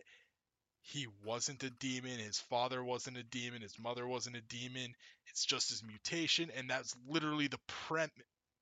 [0.91, 4.95] he wasn't a demon, his father wasn't a demon, his mother wasn't a demon.
[5.28, 8.10] It's just his mutation, and that's literally the prem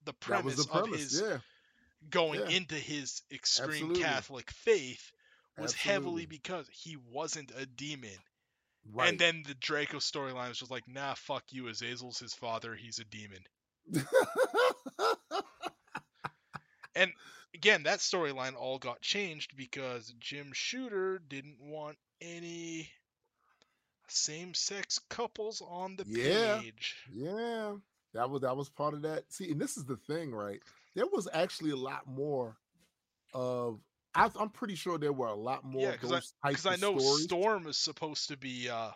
[0.05, 0.91] the premise, the premise.
[0.91, 1.37] of his yeah.
[2.09, 2.57] going yeah.
[2.57, 4.03] into his extreme Absolutely.
[4.03, 5.11] Catholic faith
[5.57, 8.09] was heavily because he wasn't a demon.
[8.93, 9.09] Right.
[9.09, 11.63] And then the Draco storyline was just like, nah, fuck you.
[11.63, 12.75] Azazel's his father.
[12.75, 13.43] He's a demon.
[16.97, 17.13] And
[17.53, 22.89] again, that storyline all got changed because Jim Shooter didn't want any
[24.07, 26.59] same sex couples on the Yeah.
[26.61, 26.95] page.
[27.13, 27.75] Yeah,
[28.13, 29.31] that was that was part of that.
[29.31, 30.61] See, and this is the thing, right?
[30.95, 32.57] There was actually a lot more
[33.33, 33.79] of.
[34.15, 35.83] I, I'm pretty sure there were a lot more.
[35.83, 37.23] Yeah, of 'cause I- Because I know stories.
[37.25, 38.91] Storm is supposed to be uh,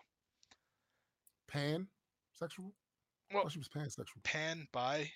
[1.47, 1.87] pan
[2.39, 2.73] sexual.
[3.33, 4.23] Well, she was pansexual.
[4.23, 5.11] pan by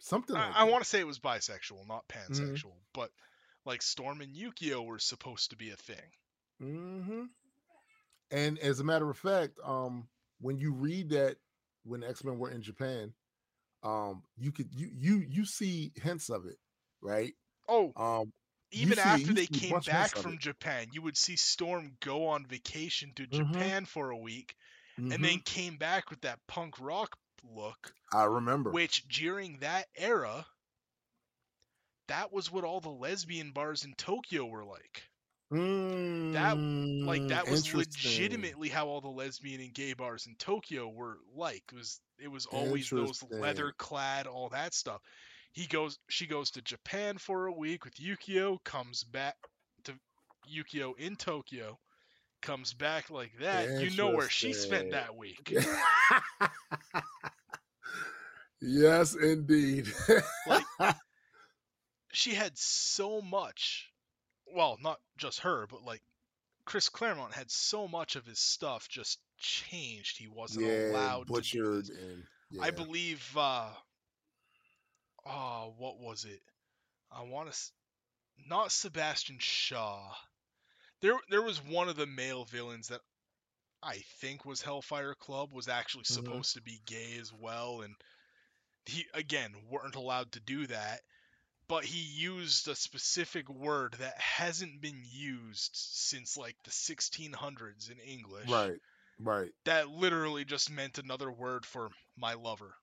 [0.00, 0.36] Something.
[0.36, 2.32] Like I, I want to say it was bisexual, not Mm-hmm.
[2.32, 2.74] pansexual.
[2.94, 3.10] But
[3.64, 6.12] like Storm and Yukio were supposed to be a thing.
[6.60, 7.24] Hmm
[8.30, 10.08] And as a matter of fact, um,
[10.40, 11.36] when you read that
[11.84, 13.14] when X Men were in Japan,
[13.82, 16.58] um, you could you you you see hints of it,
[17.00, 17.34] right?
[17.68, 18.32] Oh, Um,
[18.72, 20.38] even see- after they came back from.
[20.38, 23.52] Japan, you would see Storm go on vacation to Mhm.
[23.52, 24.54] Japan for a week,
[24.98, 27.94] mhm, and then came back with that punk rock look.
[28.12, 28.72] I remember.
[28.72, 30.46] Which during that era,
[32.08, 35.07] that was what all the lesbian bars in Tokyo were like.
[36.32, 36.56] That
[37.06, 41.18] like that Mm, was legitimately how all the lesbian and gay bars in Tokyo were
[41.34, 41.62] like.
[41.72, 45.00] It was it was always those leather clad, all that stuff.
[45.52, 49.36] He goes she goes to Japan for a week with Yukio, comes back
[49.84, 49.94] to
[50.52, 51.78] Yukio in Tokyo,
[52.42, 53.72] comes back like that.
[53.72, 55.56] You know where she spent that week.
[58.60, 59.88] yes, indeed.
[60.46, 60.64] Like-
[62.12, 63.87] She had so much
[64.58, 66.02] well, not just her, but like
[66.66, 70.18] Chris Claremont had so much of his stuff just changed.
[70.18, 71.90] He wasn't yeah, allowed to butchered this.
[71.90, 72.24] and
[72.58, 73.74] I believe uh
[75.26, 76.42] oh, what was it?
[77.10, 77.58] I want to
[78.46, 80.14] not Sebastian Shaw.
[81.00, 83.02] There there was one of the male villains that
[83.82, 86.44] I think was Hellfire Club was actually Mhm.
[86.44, 87.96] supposed to be gay as well and
[88.86, 91.02] he again weren't allowed to do that.
[91.68, 97.98] But he used a specific word that hasn't been used since like the 1600s in
[97.98, 98.48] English.
[98.48, 98.80] right,
[99.20, 102.74] right, That literally just meant another word for my lover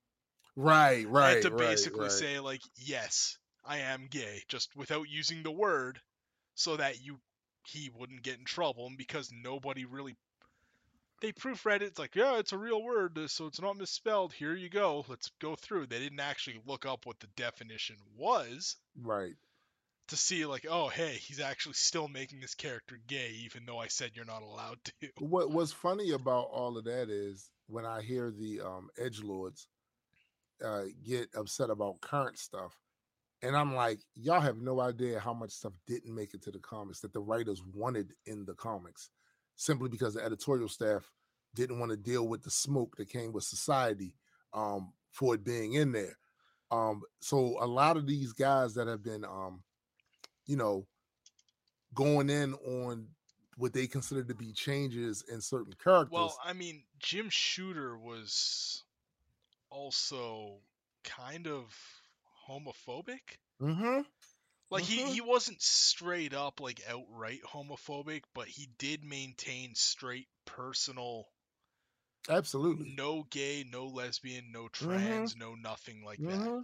[0.56, 1.34] right, right.
[1.34, 2.12] and to right, basically right.
[2.12, 5.99] say like yes i am gay just without using the word
[6.56, 7.18] so that you
[7.68, 10.16] he wouldn't get in trouble and because nobody really
[11.26, 11.84] they proofread it.
[11.84, 14.34] It's like yeah it's a real word uh, so it's not misspelled.
[14.34, 15.06] Here you go.
[15.08, 15.88] Let's go through.
[15.88, 19.34] They didn't actually look up what the definition was right.
[20.10, 23.88] to see like oh hey he's actually still making this character gay even though i
[23.88, 24.92] said you're not allowed to.
[25.20, 29.68] What what's funny about all of that is when I hear the um edge lords
[30.64, 32.78] uh get upset about current stuff,
[33.42, 36.60] and I'm like, y'all have no idea how much stuff didn't make it to the
[36.60, 39.10] comics that the writers wanted in the comics,
[39.56, 41.12] simply because the editorial staff
[41.56, 44.14] didn't want to deal with the smoke that came with society
[44.53, 46.18] um for it being in there.
[46.72, 49.64] Um, so a lot of these guys that have been um,
[50.45, 50.86] you know,
[51.94, 53.07] going in on
[53.57, 56.11] what they consider to be changes in certain characters.
[56.11, 58.84] Well, I mean, Jim Shooter was
[59.69, 60.57] also
[61.03, 61.73] kind of
[62.48, 63.38] homophobic.
[63.61, 64.02] mm-hmm.
[64.72, 65.14] Like he Mhm.
[65.14, 71.30] he wasn't straight up like outright homophobic, but he did maintain straight personal
[72.30, 72.96] absolutely.
[72.96, 74.94] no gay, no lesbian, no Mm-hmm.
[74.98, 76.52] trans, no nothing like that.
[76.52, 76.64] Mhm.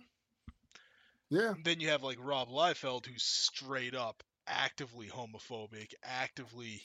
[1.30, 6.82] Yeah, Then you have like Rob Liefeld who's straight up actively homophobic, actively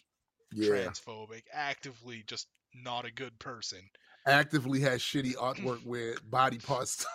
[0.53, 0.91] yeah.
[0.91, 3.91] transphobic, actively just not a good person.
[4.27, 7.07] Actively has shitty artwork with body parts.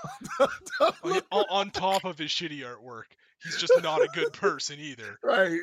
[1.03, 3.05] Oh, on, on top of his shitty artwork,
[3.43, 5.19] he's just not a good person either.
[5.23, 5.59] right.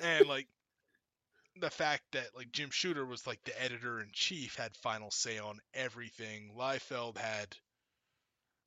[0.00, 0.48] And like
[1.56, 5.38] the fact that like Jim Shooter was like the editor in chief, had final say
[5.38, 6.54] on everything.
[6.56, 7.56] Liefeld had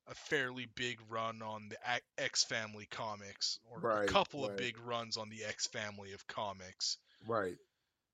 [0.08, 4.78] a fairly big run on the X Family comics, or a Right, couple of big
[4.78, 6.98] runs on the X Family of comics.
[7.26, 7.58] Right.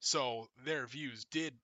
[0.01, 1.59] So their views did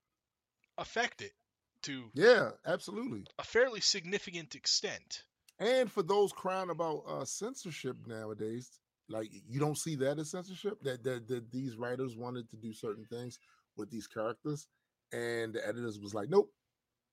[0.79, 1.35] affect it
[1.83, 3.27] to Yeah, absolutely.
[3.39, 5.25] a fairly significant extent.
[5.59, 8.81] And for those crying about uh censorship nowadays,
[9.11, 10.81] like you don't see that as censorship.
[10.83, 13.39] That that, that these writers wanted to do certain things
[13.77, 14.69] with these characters,
[15.13, 16.53] and the editors was like, "Nope,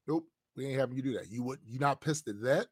[0.07, 1.31] nope, we ain't having you do that.
[1.31, 2.67] You would you not pissed at that,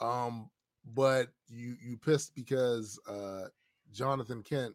[0.00, 0.50] um,
[0.84, 3.48] but you you pissed because uh
[3.92, 4.74] Jonathan Kent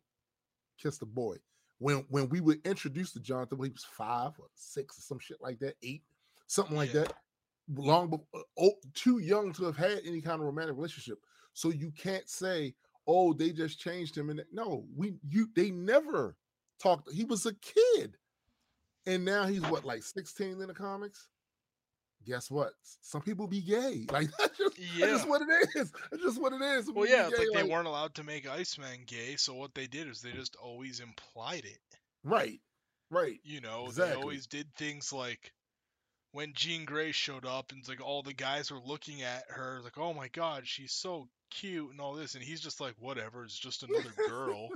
[0.81, 1.37] kissed a boy,
[1.79, 5.19] when when we were introduced to Jonathan when he was five or six or some
[5.19, 6.03] shit like that, eight,
[6.47, 7.01] something like Yeah.
[7.01, 7.13] that.
[7.73, 11.19] Long before, oh, too young to have had any kind of romantic relationship.
[11.53, 12.75] So you can't say,
[13.07, 16.35] "Oh, they just changed him." And no, we you they never
[16.79, 17.11] talked.
[17.11, 18.17] He was a kid,
[19.05, 21.27] and now he's what like sixteen in the comics.
[22.25, 22.73] Guess what?
[23.01, 24.05] Some people be gay.
[24.11, 25.91] Like that's just, that's just what it is.
[26.11, 26.85] That's just what it is.
[26.85, 29.73] Some Well, yeah, it's gay, like they weren't allowed to make Iceman gay, so what
[29.73, 31.79] they did is they just always implied it.
[32.23, 32.59] right,
[33.09, 33.39] right.
[33.43, 34.13] You know, Exactly.
[34.15, 35.51] they always did things like
[36.31, 39.81] when Jean Grey showed up, and it's like all the guys were looking at her,
[39.83, 43.43] like, "Oh my God, she's so cute," and all this, and he's just like, "Whatever,
[43.43, 44.69] it's just another girl."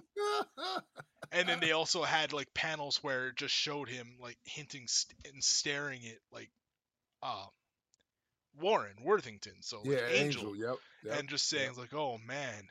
[1.31, 5.33] and then they also had like panels where it just showed him like hinting st-
[5.33, 6.49] and staring at like
[7.23, 7.45] uh
[8.59, 10.55] Warren Worthington, so like yeah, Angel, Angel.
[10.55, 10.75] Yep.
[11.05, 11.19] yep.
[11.19, 12.67] and just saying like, "Oh man,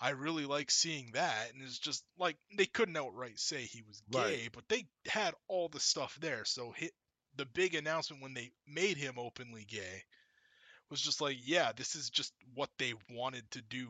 [0.00, 4.02] I really like seeing that," and it's just like they couldn't outright say he was
[4.10, 4.48] gay, Right.
[4.52, 6.44] but they had all the stuff there.
[6.44, 6.92] So hit
[7.36, 10.02] the big announcement when they made him openly gay
[10.90, 13.88] was just like, yeah, this is just what they wanted to do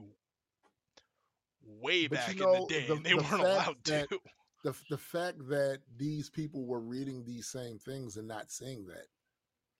[1.65, 4.09] way But back you know, in the day, the- and they the weren't allowed that-
[4.11, 4.21] to.
[4.65, 9.07] the the fact that these people were reading these same things and not saying that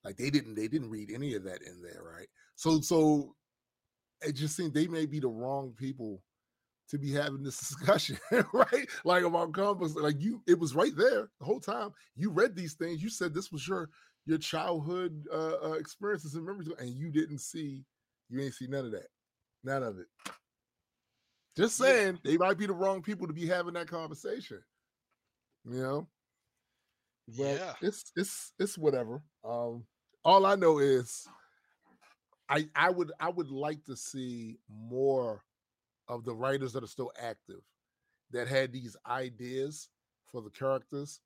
[0.03, 3.35] like they didn't they didn't read any of that in there right so so
[4.21, 6.23] it just seemed they may be the wrong people
[6.91, 8.19] to be having this discussion
[8.53, 8.87] right?
[9.03, 11.91] Like about comics like you it was right there the whole time.
[12.15, 13.89] You read these things you said this was your
[14.25, 17.83] your childhood uh, uh experiences and memories and you didn't see
[18.29, 19.07] you ain't see none of that
[19.63, 20.07] none of it.
[21.57, 21.85] Just Yeah.
[21.85, 24.61] saying they might be the wrong people to be having that conversation
[25.65, 26.07] you know?
[27.37, 27.73] But Yeah.
[27.81, 29.21] it's it's it's whatever.
[29.43, 29.85] Um
[30.23, 31.27] all i know is
[32.47, 35.41] i i would i would like to see more
[36.11, 37.61] of the writers that are still active
[38.31, 39.89] that had these ideas
[40.25, 41.21] for the characters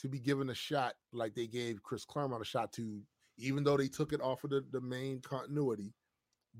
[0.00, 3.02] to be given a shot like they gave chris claremont a shot to
[3.36, 5.92] even though they took it off of the, the main continuity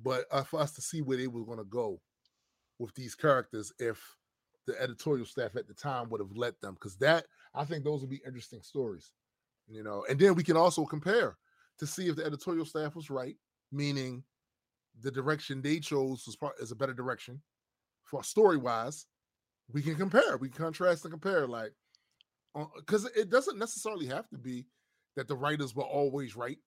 [0.02, 2.00] but uh, for us to see where they were going to go
[2.78, 4.00] with these characters if
[4.66, 8.00] the editorial staff at the time would have let them because that i think those
[8.00, 9.12] would be interesting stories
[9.70, 10.04] you know?
[10.08, 11.36] And then we can also compare
[11.78, 13.36] to see if the editorial staff was right
[13.70, 14.24] meaning
[15.02, 17.40] the direction they chose was part is a better direction
[18.10, 19.06] for story wise
[19.72, 21.72] we can compare we contrast and compare like
[22.76, 24.64] because it doesn't necessarily have to be
[25.16, 26.58] that the writers were always right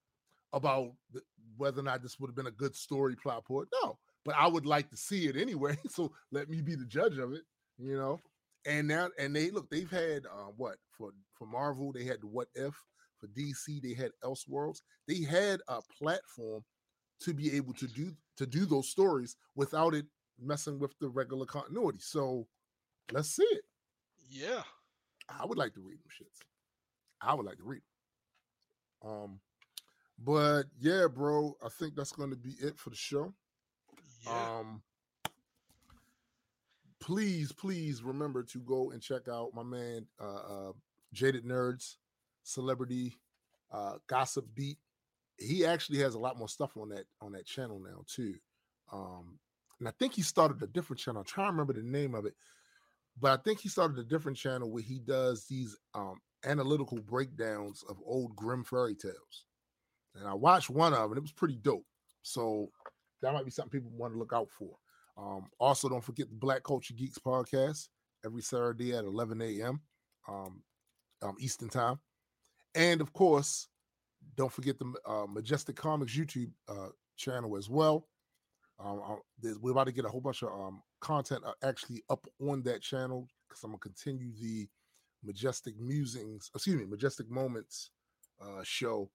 [0.53, 1.21] about the,
[1.57, 4.47] whether or not this would have been a good story plot point no but i
[4.47, 7.43] would like to see it anyway so let me be the judge of it
[7.81, 8.19] you know?
[8.65, 12.27] And now and they look they've had uh, what for for marvel they had the
[12.27, 12.75] what if
[13.17, 16.63] for dc they had elseworlds they had a platform
[17.21, 20.05] to be able to do to do those stories without it
[20.39, 22.47] messing with the regular continuity so
[23.11, 23.63] let's see it
[24.29, 24.63] Yeah.
[25.29, 26.39] i would like to read them shits
[27.21, 27.81] i would like to read
[29.03, 29.09] 'em.
[29.09, 29.39] um
[30.17, 33.33] but yeah bro i think that's going to be it for the show
[34.23, 34.59] Yeah.
[34.59, 34.81] um,
[36.99, 40.25] please, please remember to go and check out my man uh,
[40.69, 40.71] uh
[41.13, 41.97] Jaded Nerds,
[42.43, 43.17] Celebrity
[43.71, 44.77] uh Gossip Beat.
[45.37, 48.35] He actually has a lot more stuff on that on that channel now too.
[48.93, 49.39] Um,
[49.81, 51.21] and I think he started a different channel.
[51.21, 52.35] I'm trying to remember the name of it,
[53.19, 57.83] but I think he started a different channel where he does these um analytical breakdowns
[57.89, 59.45] of old Grimm fairy tales.
[60.15, 61.85] And I watched one of them, and it was pretty dope.
[62.21, 62.69] So
[63.23, 64.75] that might be something people want to look out for.
[65.17, 67.87] Um, also, don't forget the Black Culture Geeks podcast
[68.23, 69.81] every Saturday at 11 a.m.
[70.27, 70.61] Um,
[71.23, 71.99] um, Eastern Time.
[72.75, 73.67] And of course,
[74.35, 78.07] don't forget the uh, Majestic Comics YouTube uh, channel as well.
[78.83, 79.19] Um,
[79.61, 82.81] we're about to get a whole bunch of um, content uh, actually up on that
[82.81, 84.67] channel because I'm to continue the
[85.23, 87.91] Majestic Musings, excuse me, Majestic Moments
[88.41, 89.09] uh, show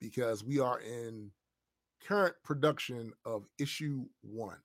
[0.00, 1.30] because we are in
[2.06, 4.58] current production of issue one.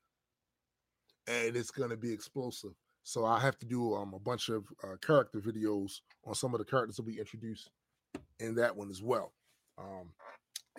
[1.27, 2.71] And it's to be explosive.
[3.03, 6.59] So i have to do um, a bunch of uh, character videos on some of
[6.59, 7.69] the characters that we introduced
[8.39, 9.33] in that one as well.
[9.77, 10.11] Um,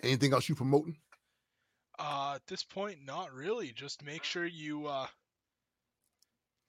[0.03, 0.97] anything else you promoting
[2.03, 3.71] Uh, at this point, not really.
[3.71, 5.05] Just make sure you uh,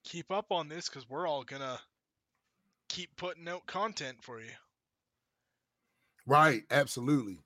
[0.04, 1.80] keep up on this because we're all gonna
[2.90, 4.50] keep putting out content for you.
[6.26, 7.38] right absolutely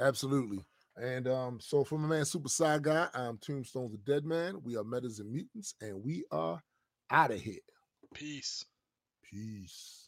[0.00, 0.64] absolutely
[0.96, 4.76] and um, so for my man super side guy i'm tombstone the dead man we
[4.76, 6.62] are metas and mutants and we are
[7.10, 7.58] out of here
[8.14, 8.64] Peace.
[9.22, 10.05] peace